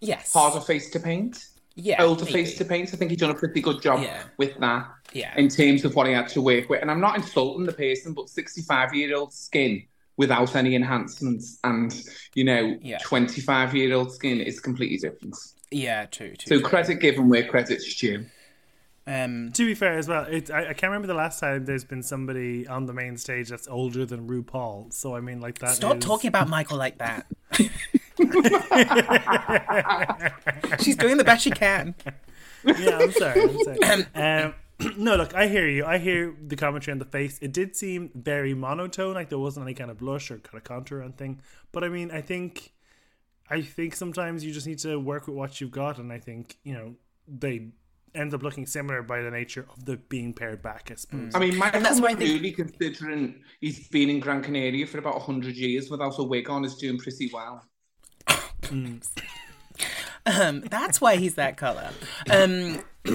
[0.00, 1.46] yes Harder face to paint?
[1.76, 2.32] yeah older maybe.
[2.44, 2.92] face to paint.
[2.92, 4.22] I think he's done a pretty good job Yeah.
[4.36, 4.86] with that.
[5.12, 5.34] Yeah.
[5.36, 6.80] In terms of what he had to work with.
[6.82, 9.82] And I'm not insulting the person, but 65 year old skin
[10.16, 11.92] without any enhancements and,
[12.34, 12.98] you know, Yeah.
[12.98, 15.34] 25 year old skin is completely different.
[15.72, 16.68] yeah true, true So true.
[16.68, 18.24] credit given where credit's due.
[19.06, 21.84] Um To be fair as well, it, I, I can't remember the last time there's
[21.84, 24.92] been somebody on the main stage that's older than RuPaul.
[24.92, 25.74] So I mean, like that.
[25.74, 27.26] stop is- talking about Michael like that
[30.80, 31.94] she's doing the best she can
[32.64, 33.42] Yeah, I'm sorry.
[33.42, 34.06] I'm sorry.
[34.14, 34.54] um,
[34.96, 35.84] no, look, I hear you.
[35.84, 37.38] I hear the commentary on the face.
[37.42, 40.64] It did seem very monotone, like there wasn't any kind of blush or kind of
[40.64, 41.40] contour or anything.
[41.72, 42.72] But I mean, I think,
[43.50, 46.56] I think sometimes you just need to work with what you've got, and I think
[46.64, 46.94] you know
[47.28, 47.68] they
[48.14, 50.90] end up looking similar by the nature of the being paired back.
[50.90, 51.32] I suppose.
[51.34, 54.98] I mean, Michael that's why I think- really considering he's been in Gran Canaria for
[54.98, 57.64] about 100 years without a wig on, is doing pretty well.
[60.26, 61.90] Um, that's why he's that color.
[62.30, 62.80] Um,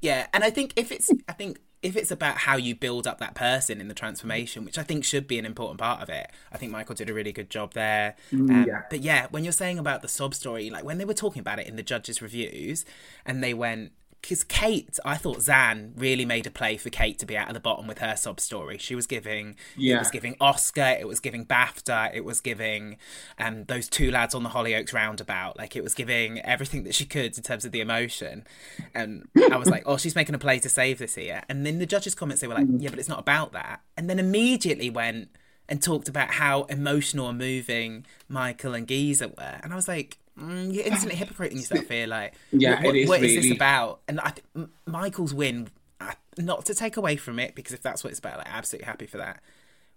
[0.00, 3.18] yeah, and I think if it's, I think if it's about how you build up
[3.18, 6.30] that person in the transformation, which I think should be an important part of it,
[6.52, 8.16] I think Michael did a really good job there.
[8.32, 8.82] Um, yeah.
[8.90, 11.60] But yeah, when you're saying about the sob story, like when they were talking about
[11.60, 12.84] it in the judges' reviews,
[13.24, 13.92] and they went.
[14.22, 17.54] Because Kate, I thought Zan really made a play for Kate to be out of
[17.54, 18.78] the bottom with her sob story.
[18.78, 19.96] She was giving, yeah.
[19.96, 22.98] it was giving Oscar, it was giving BAFTA, it was giving
[23.38, 25.58] um, those two lads on the Hollyoaks roundabout.
[25.58, 28.46] Like it was giving everything that she could in terms of the emotion.
[28.94, 31.42] And I was like, oh, she's making a play to save this here.
[31.48, 33.80] And then the judges' comments, they were like, yeah, but it's not about that.
[33.96, 35.30] And then immediately went
[35.68, 39.60] and talked about how emotional and moving Michael and Giza were.
[39.62, 42.06] And I was like, mm, you're instantly hypocriting yourself here.
[42.06, 43.56] Like, Yeah, what, it is what is this really.
[43.56, 44.00] about?
[44.08, 45.68] And I th- Michael's win,
[46.00, 48.86] I- not to take away from it, because if that's what it's about, like, absolutely
[48.86, 49.40] happy for that.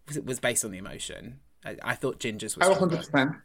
[0.07, 1.39] Was it was based on the emotion?
[1.65, 2.67] I, I thought Ginger's was.
[2.67, 2.97] Oh, stronger.
[2.97, 3.41] 100%.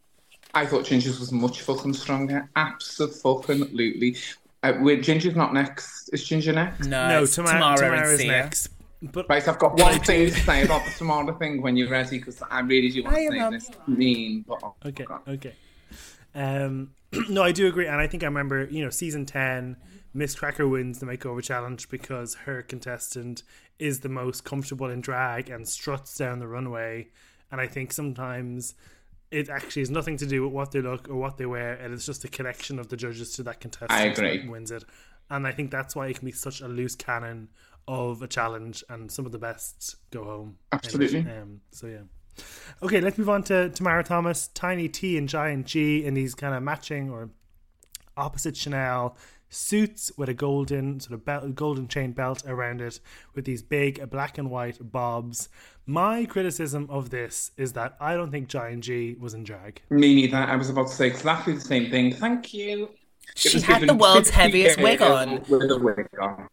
[0.53, 2.51] I thought Ginger's was much fucking stronger.
[2.57, 4.17] Absolutely.
[4.63, 6.11] Uh, wait, Ginger's not next.
[6.13, 6.87] Is Ginger next?
[6.87, 8.29] No, no, it's Tomara, Tomara, Tomara's and Sia.
[8.31, 8.69] next.
[9.03, 12.19] But Right, I've got one thing to say about the Tomara thing when you're ready,
[12.19, 13.71] because I really do want I to say this.
[13.89, 15.21] Mean, but oh, Okay, God.
[15.27, 15.55] okay.
[16.35, 16.91] Um,
[17.29, 19.77] no, I do agree, and I think I remember, you know, season ten,
[20.15, 23.43] Miz Cracker wins the makeover challenge because her contestant
[23.79, 27.09] is the most comfortable in drag and struts down the runway,
[27.51, 28.75] and I think sometimes
[29.31, 31.93] it actually has nothing to do with what they look or what they wear, and
[31.93, 34.39] it's just the connection of the judges to that contestant I agree.
[34.39, 34.85] that wins it,
[35.31, 37.49] and I think that's why it can be such a loose cannon
[37.89, 40.59] of a challenge, and some of the best go home.
[40.73, 41.21] Absolutely.
[41.21, 42.03] Um, so yeah.
[42.83, 46.55] Okay, let's move on to Tomara Thomas, Tiny T and Giant G in these kind
[46.55, 47.31] of matching or
[48.17, 49.17] opposite Chanel
[49.51, 53.01] suits with a golden sort of belt, golden chain belt around it
[53.35, 55.49] with these big black and white bobs.
[55.87, 59.83] My criticism of this is that I don't think Giant G was in drag.
[59.91, 60.37] Me neither.
[60.37, 62.13] I was about to say exactly the same thing.
[62.13, 62.91] Thank you.
[63.35, 65.43] She had the world's heaviest wig on.
[65.49, 66.49] With a wig on.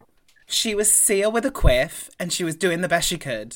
[0.48, 3.56] She was Sia with a quiff, and she was doing the best she could.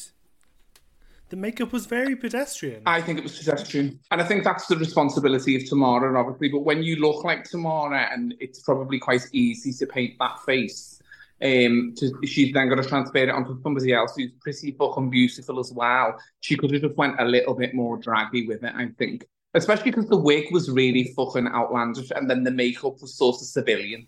[1.31, 2.83] The makeup was very pedestrian.
[2.85, 3.97] I think it was pedestrian.
[4.11, 6.49] And I think that's the responsibility of Tomara, obviously.
[6.49, 10.99] But when you look like Tomara, and it's probably quite easy to paint that face,
[11.41, 15.61] um, to, she's then got to transfer it onto somebody else who's pretty fucking beautiful
[15.61, 16.19] as well.
[16.41, 19.25] She could have just went a little bit more draggy with it, I think.
[19.53, 23.47] Especially because the wig was really fucking outlandish, and then the makeup was sort of
[23.47, 24.05] civilian.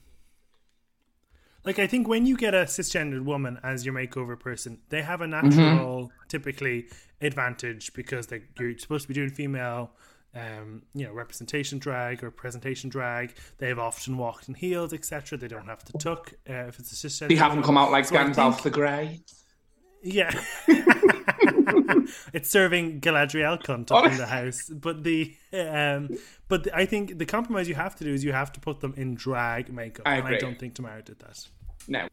[1.66, 5.22] Like I think when you get a cisgendered woman as your makeover person, they have
[5.22, 6.88] a natural, typically
[7.22, 9.92] advantage because they, you're supposed to be doing female,
[10.36, 13.36] um, you know, representation drag or presentation drag.
[13.60, 15.38] They've often walked in heels, etc.
[15.38, 17.30] They don't have to tuck uh, if it's a cisgendered.
[17.30, 17.66] They haven't woman.
[17.66, 19.22] come out like So Gandalf the Grey.
[20.02, 20.38] Yeah.
[22.34, 24.70] it's serving Galadriel cunt up in the house.
[24.70, 26.10] But the um
[26.48, 28.80] but the, I think the compromise you have to do is you have to put
[28.80, 30.08] them in drag makeup.
[30.08, 31.48] I and I don't think Tomara did that.
[31.88, 32.08] No.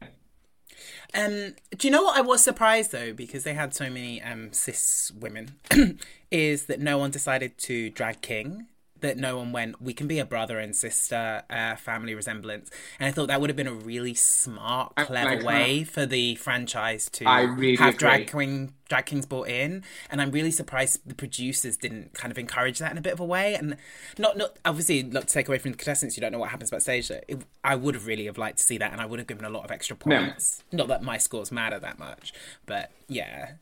[1.13, 4.53] Um, do you know what I was surprised though, because they had so many um,
[4.53, 5.55] cis women,
[6.31, 8.67] is that no one decided to drag King.
[9.01, 9.81] That no one went.
[9.81, 13.49] We can be a brother and sister, uh, family resemblance, and I thought that would
[13.49, 18.31] have been a really smart, clever like way for the franchise to really have drag
[18.31, 19.83] king, drag kings brought in.
[20.11, 23.19] And I'm really surprised the producers didn't kind of encourage that in a bit of
[23.19, 23.55] a way.
[23.55, 23.75] And
[24.19, 26.69] not, not obviously, not to take away from the contestants, you don't know what happens
[26.69, 27.09] backstage.
[27.09, 29.45] It, I would have really have liked to see that, and I would have given
[29.45, 30.17] a lot of extra No.
[30.19, 30.63] points.
[30.71, 32.33] Not that my scores matter that much,
[32.67, 33.53] but yeah.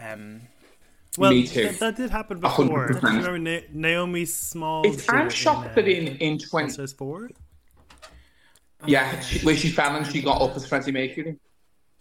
[0.00, 0.42] Um,
[1.18, 1.64] Well, Me too.
[1.64, 2.86] That, that did happen A hundred before.
[3.00, 3.26] percent.
[3.26, 4.86] Remember Na- Naomi Small?
[4.86, 6.70] It's, I'm shocked that in, in 20...
[6.70, 7.30] Says four.
[8.86, 11.36] Yeah, she, where she fell and she got up as Freddie Mercury.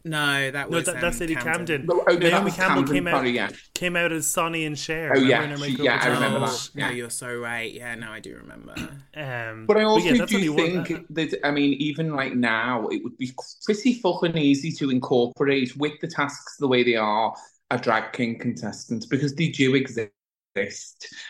[0.06, 1.54] no, that No, was that, um, that's Lady Camden.
[1.66, 1.86] Camden.
[1.88, 3.50] No, oh, no, Naomi Campbell Camden, came out sorry, yeah.
[3.74, 5.12] came out as Sonny and Cher.
[5.14, 6.72] Oh, yeah, remember she- yeah, I remember challenge?
[6.74, 6.80] that.
[6.80, 6.92] No, Yeah.
[6.94, 7.74] you're so right.
[7.74, 8.76] Yeah, no, I do remember.
[9.18, 12.88] Um, But I also yeah, do only one- think that, I mean, even like now,
[12.88, 13.34] it would be
[13.66, 17.34] pretty fucking easy to incorporate with the tasks the way they are
[17.72, 20.12] a drag king contestant because they do exist.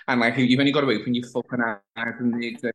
[0.08, 2.73] And like, you've only got to open your fucking eyes and they exist.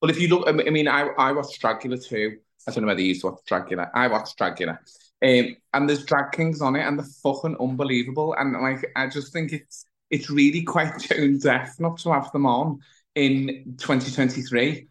[0.00, 2.38] Well, if you look, I mean, I, I watched Dragula too.
[2.66, 3.90] I don't know whether you used to watch Dragula.
[3.94, 4.78] I watched Dragula.
[5.20, 8.34] Um, and there's drag kings on it and they're fucking unbelievable.
[8.38, 12.46] And like, I just think it's it's really quite tone deaf not to have them
[12.46, 12.80] on
[13.14, 14.88] in 2023.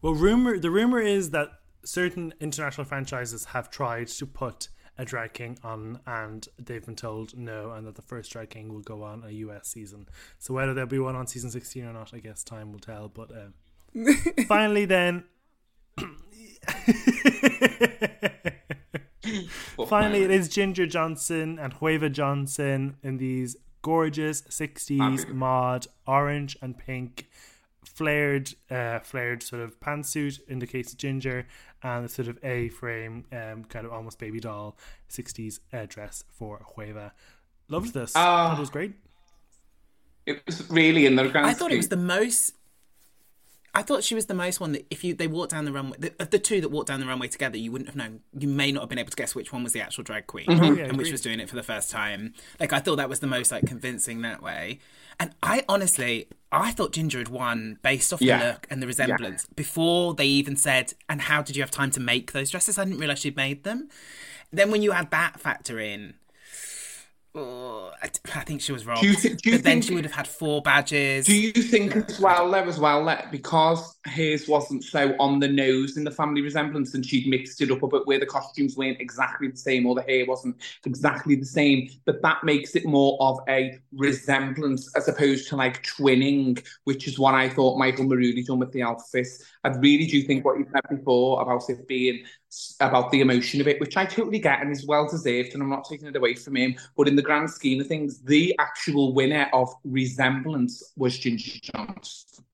[0.00, 1.50] Well, rumor the rumor is that
[1.84, 7.36] certain international franchises have tried to put a drag king on, and they've been told
[7.36, 10.08] no, and that the first drag king will go on a US season.
[10.38, 13.08] So whether there'll be one on season sixteen or not, I guess time will tell.
[13.08, 15.24] But uh, finally, then.
[19.86, 26.78] Finally, it is Ginger Johnson and Hueva Johnson in these gorgeous 60s mod orange and
[26.78, 27.28] pink
[27.84, 31.46] flared uh, flared sort of pantsuit in the case of Ginger
[31.82, 34.76] and the sort of A frame um, kind of almost baby doll
[35.10, 37.12] 60s uh, dress for Hueva.
[37.68, 38.12] Loved this.
[38.12, 38.94] Thought it was great.
[40.26, 42.54] It was really in the grand I thought it was the most.
[43.74, 45.96] I thought she was the most one that if you they walked down the runway,
[45.98, 48.20] the, of the two that walked down the runway together, you wouldn't have known.
[48.38, 50.46] You may not have been able to guess which one was the actual drag queen
[50.46, 50.64] mm-hmm.
[50.64, 52.34] oh, yeah, and which was doing it for the first time.
[52.60, 54.78] Like I thought that was the most like convincing that way.
[55.18, 58.38] And I honestly, I thought Ginger had won based off Yeah.
[58.38, 60.92] the look and the resemblance before they even said.
[61.08, 62.78] And how did you have time to make those dresses?
[62.78, 63.88] I didn't realize she'd made them.
[64.52, 66.14] Then when you add that factor in.
[67.34, 69.00] Oh, I, I think she was wrong.
[69.00, 71.24] Do you thi- do you but then she would have had four badges.
[71.26, 75.48] Do you think as well there as well that because hers wasn't so on the
[75.48, 78.76] nose in the family resemblance and she'd mixed it up a bit where the costumes
[78.76, 82.84] weren't exactly the same or the hair wasn't exactly the same, But that makes it
[82.84, 88.06] more of a resemblance as opposed to like twinning, which is what I thought Michael
[88.06, 89.44] Marouli done with the outfits.
[89.64, 92.24] I really do think what you said before about it being
[92.80, 95.70] about the emotion of it, which I totally get and is well deserved, and I'm
[95.70, 96.74] not taking it away from him.
[96.96, 102.44] But in the grand scheme of things, the actual winner of resemblance was Ginger Johnson.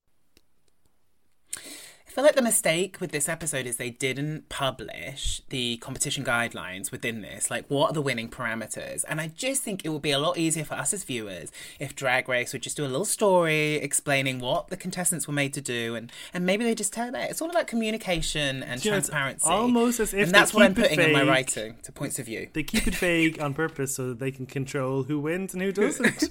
[2.09, 6.91] I feel like the mistake with this episode is they didn't publish the competition guidelines
[6.91, 7.51] within this.
[7.51, 9.05] Like, what are the winning parameters?
[9.07, 11.95] And I just think it would be a lot easier for us as viewers if
[11.95, 15.61] Drag Race would just do a little story explaining what the contestants were made to
[15.61, 19.47] do, and and maybe they just tell that it's all about communication and You transparency.
[19.49, 22.19] almost as if and that's what I'm keep it putting in my writing to points
[22.19, 22.49] of view.
[22.55, 25.73] They keep it vague on purpose so that they can control who wins and who
[25.73, 26.31] doesn't.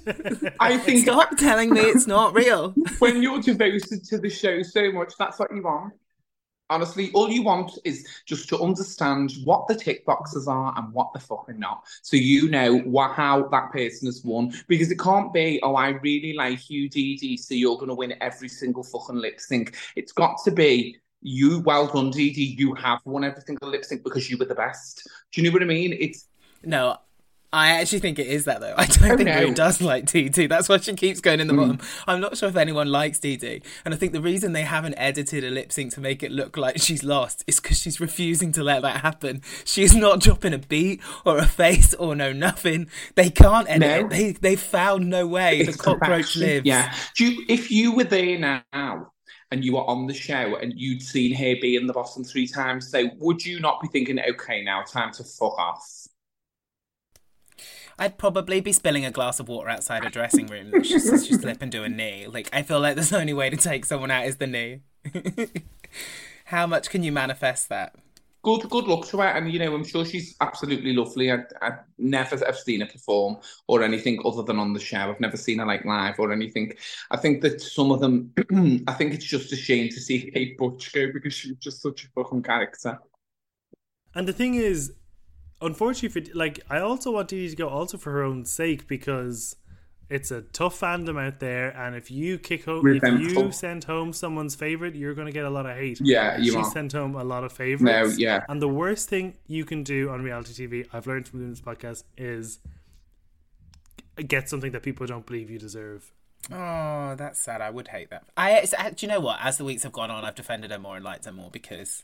[0.60, 2.72] I think Stop telling me it's not real.
[3.00, 5.77] when you're devoted to the show so much, that's what you want.
[6.70, 11.14] Honestly, all you want is just to understand what the tick boxes are and what
[11.14, 11.84] the fucking not.
[12.02, 14.52] So you know how that person has won.
[14.68, 18.50] Because it can't be, oh, I really like you, Dee so you're gonna win every
[18.50, 19.78] single fucking lip sync.
[19.96, 24.04] It's got to be you well done, Dee you have won every single lip sync
[24.04, 25.08] because you were the best.
[25.32, 25.96] Do you know what I mean?
[25.98, 26.28] It's
[26.64, 26.98] no,
[27.54, 28.74] I actually think it is that though.
[28.78, 29.54] I don't oh, think no.
[29.54, 30.50] does like DD.
[30.50, 31.58] That's why she keeps going in the mm.
[31.58, 31.80] bottom.
[32.08, 33.64] I'm not sure if anyone likes DD.
[33.86, 36.58] And I think the reason they haven't edited a lip sync to make it look
[36.58, 39.42] like she's lost is because she's refusing to let that happen.
[39.64, 42.90] She's not dropping a beat or a face or no nothing.
[43.16, 44.08] They can't edit no.
[44.08, 44.10] it.
[44.10, 45.60] They they found no way.
[45.60, 46.66] It's the cockroach lives.
[46.66, 46.94] Yeah.
[47.16, 49.12] Do you, if you were there now
[49.52, 52.48] and you were on the show and you'd seen her be in the bottom three
[52.48, 56.07] times, so would you not be thinking, okay, now time to fuck off?
[58.00, 60.72] I'd probably be spilling a glass of water outside a dressing room.
[60.84, 62.28] Just, just slip and do a knee.
[62.28, 64.82] Like I feel like the only way to take someone out is the knee.
[66.46, 67.96] How much can you manifest that?
[68.44, 71.32] Good, good luck to her, and you know I'm sure she's absolutely lovely.
[71.32, 73.38] I, I never have seen her perform
[73.68, 75.10] or anything other than on the show.
[75.10, 76.72] I've never seen her like live or anything.
[77.12, 78.32] I think that some of them,
[78.88, 82.06] I think it's just a shame to see Kate Butch go because she's just such
[82.06, 83.00] a fucking character.
[84.16, 84.94] And the thing is,
[85.62, 89.56] unfortunately, for like I also want Dee to go also for her own sake because
[90.10, 94.14] it's a tough fandom out there, and if you kick home, if you send home
[94.14, 96.00] someone's favorite, you're going to get a lot of hate.
[96.02, 96.72] Yeah, you she are.
[96.72, 97.82] sent home a lot of favorites.
[97.82, 98.46] No, yeah.
[98.48, 101.62] And the worst thing you can do on reality TV, I've learned from doing this
[101.62, 102.60] podcast, is
[104.26, 106.14] get something that people don't believe you deserve.
[106.52, 107.60] Oh, that's sad.
[107.60, 108.24] I would hate that.
[108.38, 109.40] I, do you know what?
[109.42, 112.04] As the weeks have gone on, I've defended her more and liked her more because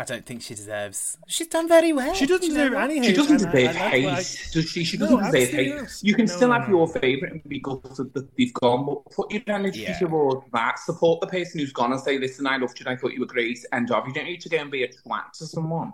[0.00, 1.18] I don't think she deserves.
[1.26, 2.14] She's done very well.
[2.14, 3.06] She doesn't deserve any hate.
[3.06, 4.04] She doesn't deserve hate.
[4.52, 4.84] Does she?
[4.84, 5.82] She doesn't no, deserve hate.
[6.02, 9.32] You can no, still have your favourite and be gutted that they've gone, but put
[9.32, 9.98] your energy yeah.
[9.98, 10.78] towards that.
[10.78, 12.86] Support the person who's gone and say, "Listen, I loved you.
[12.88, 14.06] I thought you were great." End of.
[14.06, 15.92] You don't need to go and be a twat to someone.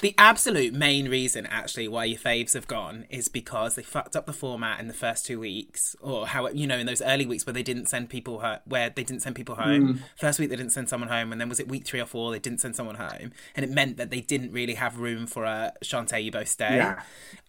[0.00, 4.26] The absolute main reason, actually, why your faves have gone is because they fucked up
[4.26, 7.46] the format in the first two weeks, or how you know in those early weeks
[7.46, 9.94] where they didn't send people ho- where they didn't send people home.
[9.94, 9.98] Mm.
[10.16, 12.30] First week they didn't send someone home, and then was it week three or four
[12.32, 15.44] they didn't send someone home, and it meant that they didn't really have room for
[15.44, 17.02] a Shantay you both stay yeah.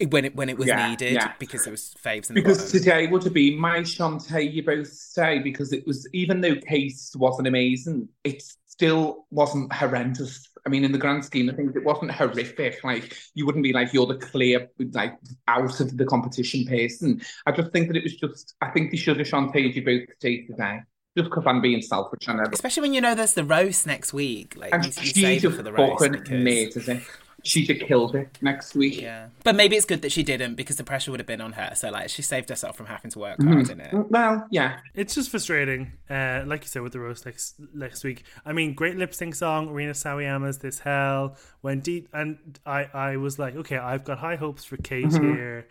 [0.10, 1.34] when it when it was yeah, needed yeah.
[1.40, 2.34] because it was faves.
[2.34, 2.80] because bottom.
[2.80, 7.16] today would have been my Shantay you both stay because it was even though Case
[7.16, 8.44] wasn't amazing, it
[8.78, 12.84] still wasn't horrendous I mean, in the grand scheme of things, it wasn't horrific.
[12.84, 15.18] Like you wouldn't be like you're the clear, like
[15.48, 17.22] out of the competition person.
[17.46, 18.54] I just think that it was just.
[18.60, 20.82] I think they should have Shantay you both today.
[21.18, 24.56] Just because I'm being selfish, I Especially when you know there's the roast next week.
[24.58, 26.44] Like, and you, you she's a for the roast fucking because...
[26.44, 27.02] mate, is it?
[27.48, 29.02] She'd have killed it next week.
[29.02, 31.54] Yeah, but maybe it's good that she didn't because the pressure would have been on
[31.54, 31.72] her.
[31.76, 33.72] So like, she saved herself from having to work hard mm-hmm.
[33.72, 34.12] in it.
[34.12, 35.94] Well, yeah, it's just frustrating.
[36.10, 38.24] Uh, like you said with the roast next next week.
[38.46, 43.18] I mean, great lip sync song, Rina Sawayama's "This Hell." When deep, and I I
[43.18, 45.34] was like, okay, I've got high hopes for Kate mm-hmm.
[45.34, 45.68] here.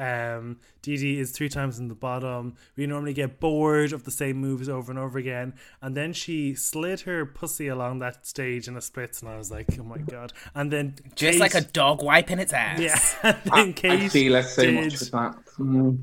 [0.00, 2.56] Um, Dee is three times in the bottom.
[2.74, 5.52] We normally get bored of the same moves over and over again.
[5.82, 9.50] And then she slid her pussy along that stage in a splits, and I was
[9.50, 10.32] like, oh my god.
[10.54, 12.80] And then just Kate, like a dog wiping its ass.
[12.80, 12.98] Yeah.
[13.22, 15.36] and then I, Kate I feel it so did, much with that.
[15.58, 15.98] Mm.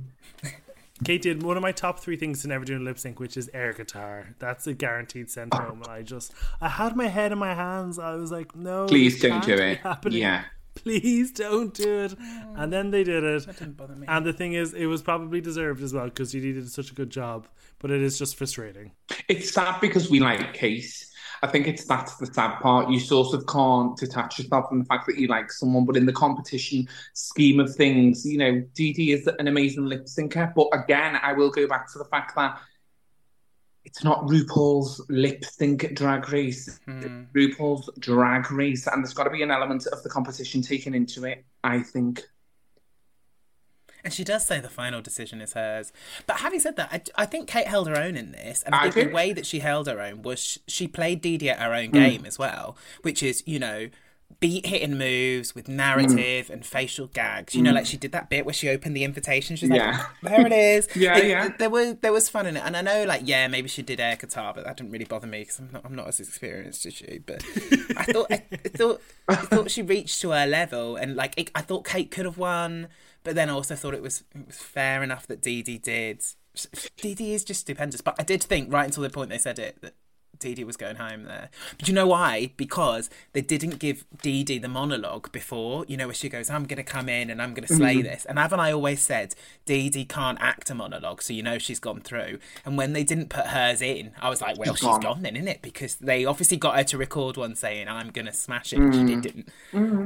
[1.04, 3.36] Kate did one of my top three things to never do in lip sync, which
[3.36, 4.36] is air guitar.
[4.38, 5.82] That's a guaranteed send home.
[5.84, 7.98] And I just, I had my head in my hands.
[7.98, 9.80] I was like, no, please don't do it.
[9.80, 10.22] Happening.
[10.22, 10.43] Yeah
[10.78, 12.17] please don't do it.
[12.17, 12.53] Mm.
[12.63, 13.45] And then they did it.
[13.45, 14.07] That didn't bother me.
[14.07, 16.95] And the thing is, it was probably deserved as well because Dee did such a
[16.95, 17.47] good job.
[17.80, 18.91] But it is just frustrating.
[19.28, 21.13] It's sad because we like Case.
[21.43, 22.89] I think it's that's the sad part.
[22.89, 26.07] You sort of can't detach yourself from the fact that you like someone, but in
[26.07, 30.51] the competition scheme of things, you know, Dee is an amazing lip syncer.
[30.55, 32.59] But again, I will go back to the fact that
[33.88, 37.23] it's not RuPaul's lip sync drag race, hmm.
[37.33, 41.23] RuPaul's drag race, and there's got to be an element of the competition taken into
[41.23, 42.21] it, I think.
[44.03, 45.93] And she does say the final decision is hers.
[46.27, 48.61] But having said that, I, I think Kate held her own in this.
[48.63, 51.21] And I, I think, think, the way that she held her own was she played
[51.21, 51.93] Dee Dee at her own mm.
[51.93, 53.88] game as well, which is, you know,
[54.39, 56.49] beat hitting moves with narrative mm.
[56.49, 57.55] and facial gags.
[57.55, 59.55] You know, like she did that bit where she opened the invitation.
[59.55, 60.05] She's like, yeah.
[60.21, 60.88] there it is.
[60.95, 61.49] yeah, it, yeah.
[61.57, 63.99] There was there was fun in it, and I know, like, yeah, maybe she did
[63.99, 66.85] air guitar, but that didn't really bother me because I'm not I'm not as experienced
[66.85, 67.19] as she.
[67.25, 67.43] But
[67.95, 71.51] I thought I, I, thought I thought she reached to her level, and like it,
[71.55, 72.89] I thought Kate could have won,
[73.23, 76.23] but then I also thought it was it was fair enough that Dee Dee did.
[76.97, 79.59] Dee Dee is just stupendous, but I did think right until the point they said
[79.59, 79.93] it that
[80.39, 81.49] Dee Dee was going home there.
[81.77, 82.51] But you know why?
[82.57, 86.65] Because they didn't give Dee Dee the monologue before, you know, where she goes, I'm
[86.65, 88.03] going to come in and I'm going to slay Mm-hmm.
[88.03, 88.25] this.
[88.25, 89.35] And haven't I always said
[89.65, 92.39] Dee Dee can't act a monologue, so you know she's gone through.
[92.65, 94.99] And when they didn't put hers in, I was like, well, She's she's gone.
[94.99, 95.61] gone then, isn't it?
[95.61, 98.83] Because they obviously got her to record one saying, I'm going to smash it.
[98.85, 99.07] and She Mm.
[99.07, 99.49] did, didn't.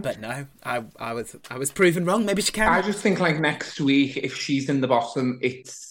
[0.01, 2.25] But no, I, I was I was proven wrong.
[2.25, 2.73] Maybe she can.
[2.73, 5.90] I just think like next week, if she's in the bottom, it's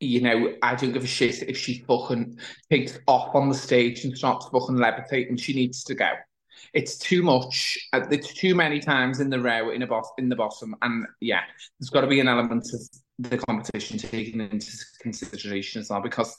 [0.00, 2.38] you know, I don't give a shit if she fucking
[2.70, 5.36] takes off on the stage and starts fucking levitating.
[5.36, 6.10] She needs to go.
[6.74, 7.78] It's too much.
[7.92, 11.06] uh, It's too many times in the row in a boss in the bottom, and
[11.20, 11.42] yeah,
[11.78, 12.80] there's got to be an element of
[13.18, 14.70] the competition taken into
[15.00, 16.36] consideration as well because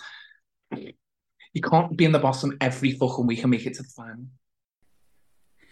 [0.72, 4.26] you can't be in the bottom every fucking week and make it to the final.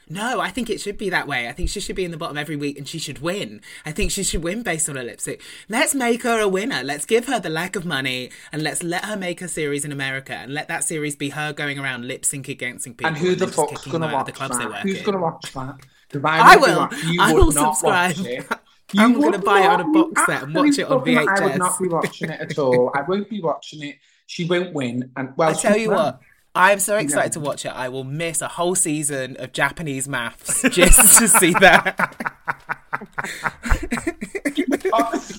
[0.09, 1.47] No, I think it should be that way.
[1.47, 3.61] I think she should be in the bottom every week and she should win.
[3.85, 5.41] I think she should win based on her lipstick.
[5.67, 6.83] Let's make her a winner.
[6.83, 9.91] Let's give her the lack of money and let's let her make a series in
[9.91, 13.07] America and let that series be her going around lip sync against people.
[13.07, 14.81] And who the then just fuck's out of watch the clubs that?
[14.81, 15.05] Who's in.
[15.05, 15.77] gonna watch that?
[16.23, 16.89] I will.
[17.07, 18.15] you I will not subscribe.
[18.97, 21.27] I'm gonna would buy it on a box set and watch it on VHS.
[21.27, 22.91] I would not be watching it at all.
[22.95, 23.97] I won't be watching it.
[24.27, 25.11] She won't win.
[25.17, 25.97] And well, I tell you can.
[25.97, 26.19] what,
[26.55, 27.69] I'm so excited to watch it.
[27.69, 32.15] I will miss a whole season of Japanese MAFS just to see that.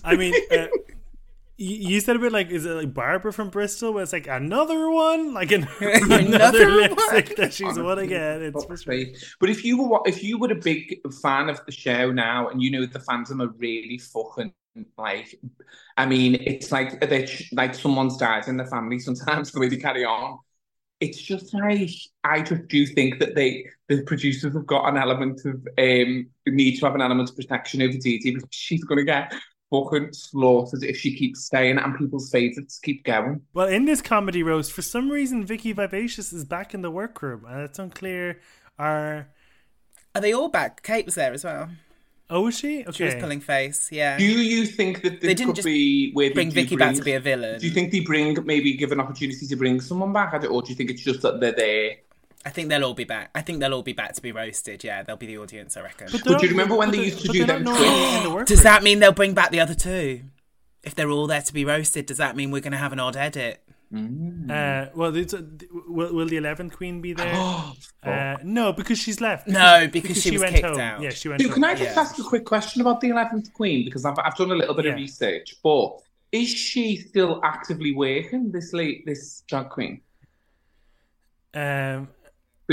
[0.04, 0.66] I mean, uh,
[1.56, 3.92] you, you said a bit like, is it like Barbara from Bristol?
[3.94, 7.34] Where it's like another one, like an, another, Another lipstick one.
[7.38, 8.42] that she's won again.
[8.42, 9.16] It's Fuck's sake.
[9.40, 12.62] But if you were if you were a big fan of the show now, and
[12.62, 14.52] you know the fandom are really fucking
[14.98, 15.34] like,
[15.96, 19.78] I mean, it's like they like someone's died in the family sometimes the way they
[19.78, 20.38] carry on.
[21.00, 21.90] It's just like
[22.24, 26.78] I just do think that they the producers have got an element of um need
[26.78, 29.34] to have an element of protection over Dee Dee because she's gonna get
[29.70, 33.42] fucking slaughtered if she keeps staying and people's favourites keep going.
[33.52, 37.44] Well, in this comedy roast, for some reason, Vicki Vivacious is back in the workroom,
[37.48, 38.40] and it's unclear.
[38.78, 39.28] Are
[40.14, 40.82] Are they all back?
[40.82, 41.68] Kate was there as well.
[42.28, 42.84] Oh, is she?
[42.92, 43.90] She was pulling face.
[43.92, 44.18] Yeah.
[44.18, 47.02] Do you think that They didn't could just be where Bring do Vicki back to
[47.02, 47.60] be a villain.
[47.60, 50.48] Do you think they bring maybe give an opportunity to bring someone back, at it,
[50.50, 51.96] or do you think it's just that they're there?
[52.44, 53.30] I think they'll all be back.
[53.34, 54.82] I think they'll all be back to be roasted.
[54.84, 55.76] Yeah, they'll be the audience.
[55.76, 56.08] I reckon.
[56.10, 57.78] But, But do you remember when they they're- used to do they're them twins?
[57.80, 58.44] normally in the workroom.
[58.46, 60.22] Does that mean they'll bring back the other two?
[60.82, 63.00] If they're all there to be roasted, does that mean we're going to have an
[63.00, 63.60] odd edit?
[63.94, 65.42] Uh, well, it's, uh,
[65.86, 67.32] will, will the eleventh queen be there?
[68.02, 69.46] uh, no, because she's left.
[69.48, 70.80] No, because she was went kicked home.
[70.80, 71.00] out.
[71.00, 71.40] Yeah, she went.
[71.42, 71.54] So home.
[71.54, 72.00] can I just Yeah.
[72.02, 74.86] ask a quick question about the eleventh Queen because I've I've done a little bit
[74.86, 74.92] Yeah.
[74.92, 75.98] of research, but
[76.32, 80.00] is she still actively working this late this drag queen?
[81.54, 82.08] Um,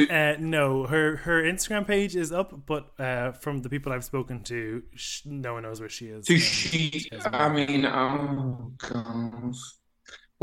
[0.09, 4.41] uh, no, her her Instagram page is up, but uh, from the people I've spoken
[4.45, 6.25] to, sh- no one knows where she is.
[6.25, 9.53] So Um, she, I mean, oh god.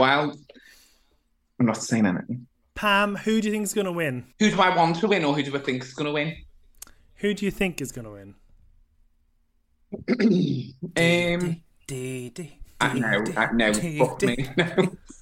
[0.01, 0.34] Well,
[1.59, 2.46] I'm not saying anything.
[2.74, 4.24] Pam, who do you think is going to win?
[4.38, 6.36] Who do I want to win, or who do I think is going to win?
[7.16, 8.34] Who do you think is going to win?
[10.96, 11.61] Um,
[12.80, 14.48] I know, I know, fuck me.
[14.57, 14.64] No.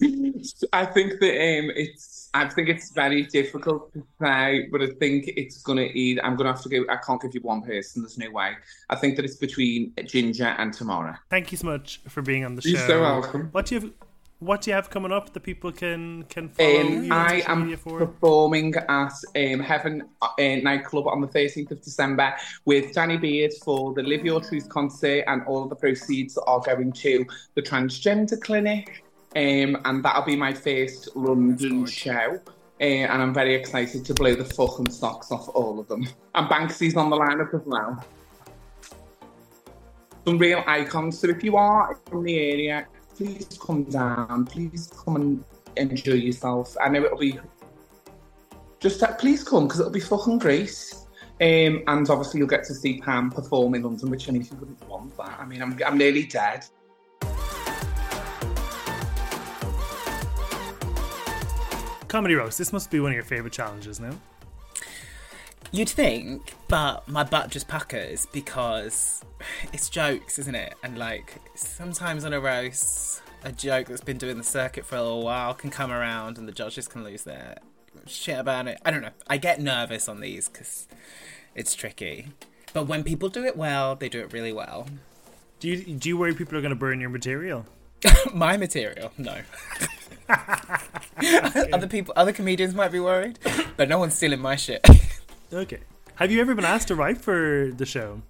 [0.73, 5.25] I think that um, it's, I think it's very difficult to say, but I think
[5.27, 6.25] it's gonna either.
[6.25, 6.85] I'm gonna have to go.
[6.89, 8.03] I can't give you one person.
[8.03, 8.53] There's no way.
[8.91, 11.19] I think that it's between Ginger and Tomara.
[11.31, 12.69] Thank you so much for being on the show.
[12.69, 13.49] You're so welcome.
[13.51, 13.91] What do you have?
[14.41, 17.99] What do you have coming up that people can can follow Um, I am for?
[17.99, 22.33] performing at um, Heaven uh, nightclub on the 13th of December
[22.65, 26.61] with Danny Beard for the Live Your Truth concert, and all of the proceeds are
[26.61, 29.03] going to the transgender clinic.
[29.35, 32.41] Um, and that'll be my first London show.
[32.81, 36.07] Uh, and I'm very excited to blow the fucking socks off all of them.
[36.37, 38.05] And Banksie's on the lineup as well.
[40.25, 41.19] Some real icons.
[41.19, 42.87] So if you are from the area,
[43.19, 44.47] please come down.
[44.47, 45.45] Please come
[45.77, 46.77] and enjoy yourself.
[46.81, 47.39] I know it'll be
[48.79, 50.95] just that, please come because it'll be fucking great.
[51.41, 54.57] Um, and obviously you'll get to see Pam perform in London, which I mean, you
[54.57, 55.37] wouldn't want that.
[55.41, 56.65] I mean, I'm I'm nearly dead.
[62.07, 62.57] Comedy roast.
[62.57, 64.17] This must be one of your favorite challenges now.
[65.71, 69.23] You'd think, but my butt just puckers because
[69.73, 70.75] it's jokes, isn't it?
[70.83, 75.03] And like sometimes on a roast, a joke that's been doing the circuit for a
[75.03, 77.59] little while can come around and the judges can lose their
[78.07, 78.79] shit about it.
[78.85, 79.11] I don't know.
[79.27, 80.89] I get nervous on these because
[81.55, 82.29] it's tricky.
[82.73, 84.87] But when people do it well, they do it really well.
[85.61, 87.67] Do you do you worry people are going to burn your material?
[88.35, 89.41] My material, no.
[91.73, 93.39] other people, other comedians might be worried,
[93.77, 94.87] but no one's stealing my shit.
[95.53, 95.79] Okay.
[96.17, 98.23] Have you ever been asked to write for the show?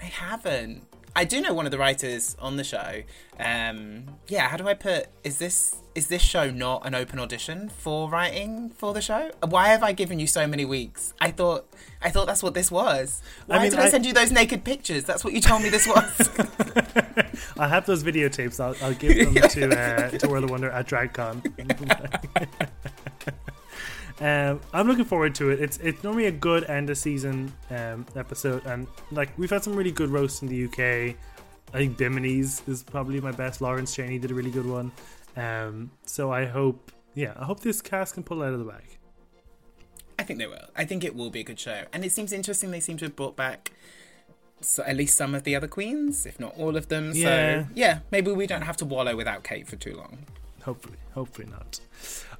[0.00, 0.82] I haven't.
[1.16, 3.02] I do know one of the writers on the show.
[3.38, 5.06] Um, yeah, how do I put?
[5.22, 9.30] Is this is this show not an open audition for writing for the show?
[9.48, 11.14] Why have I given you so many weeks?
[11.20, 11.66] I thought
[12.02, 13.22] I thought that's what this was.
[13.46, 15.04] Why I mean, did I, I- send you those naked pictures?
[15.04, 16.30] That's what you told me this was.
[17.58, 18.58] I have those videotapes.
[18.58, 21.42] I'll, I'll give them to uh, to World of Wonder at DragCon.
[24.20, 25.60] um, I'm looking forward to it.
[25.60, 29.74] It's it's normally a good end of season um, episode, and like we've had some
[29.74, 31.16] really good roasts in the UK.
[31.72, 33.60] I think Bimini's is probably my best.
[33.60, 34.92] Lawrence Chaney did a really good one.
[35.36, 38.64] Um, so I hope, yeah, I hope this cast can pull it out of the
[38.64, 38.98] bag.
[40.16, 40.68] I think they will.
[40.76, 42.70] I think it will be a good show, and it seems interesting.
[42.70, 43.72] They seem to have brought back.
[44.60, 47.10] So at least some of the other queens, if not all of them.
[47.12, 47.64] Yeah.
[47.64, 50.26] So yeah, maybe we don't have to wallow without Kate for too long.
[50.64, 51.78] Hopefully, hopefully not.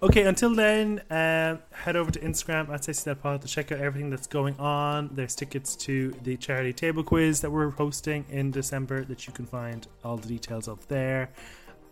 [0.02, 4.26] Okay, until then, um, head over to Instagram at SexyThatPod to check out everything that's
[4.26, 5.10] going on.
[5.12, 9.44] There's tickets to the charity table quiz that we're hosting in December that you can
[9.44, 11.30] find all the details of there.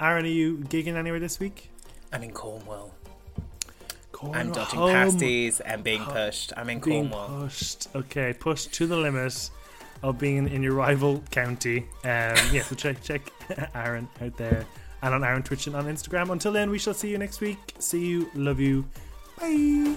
[0.00, 1.70] Aaron, are you gigging anywhere this week?
[2.12, 2.94] I'm in Cornwall.
[4.12, 4.40] Cornwall.
[4.40, 4.90] I'm dodging Home.
[4.90, 6.52] pasties and being pushed.
[6.56, 7.42] I'm in Being Cornwall.
[7.42, 7.88] pushed.
[7.94, 9.50] Okay, pushed to the limit
[10.02, 11.80] of being in your rival county.
[12.04, 13.30] Um, yeah, so check check
[13.74, 14.66] Aaron out there
[15.03, 16.30] and on Aaron Twitch and on Instagram.
[16.30, 17.59] Until then, we shall see you next week.
[17.78, 18.30] See you.
[18.34, 18.84] Love you.
[19.38, 19.96] Bye.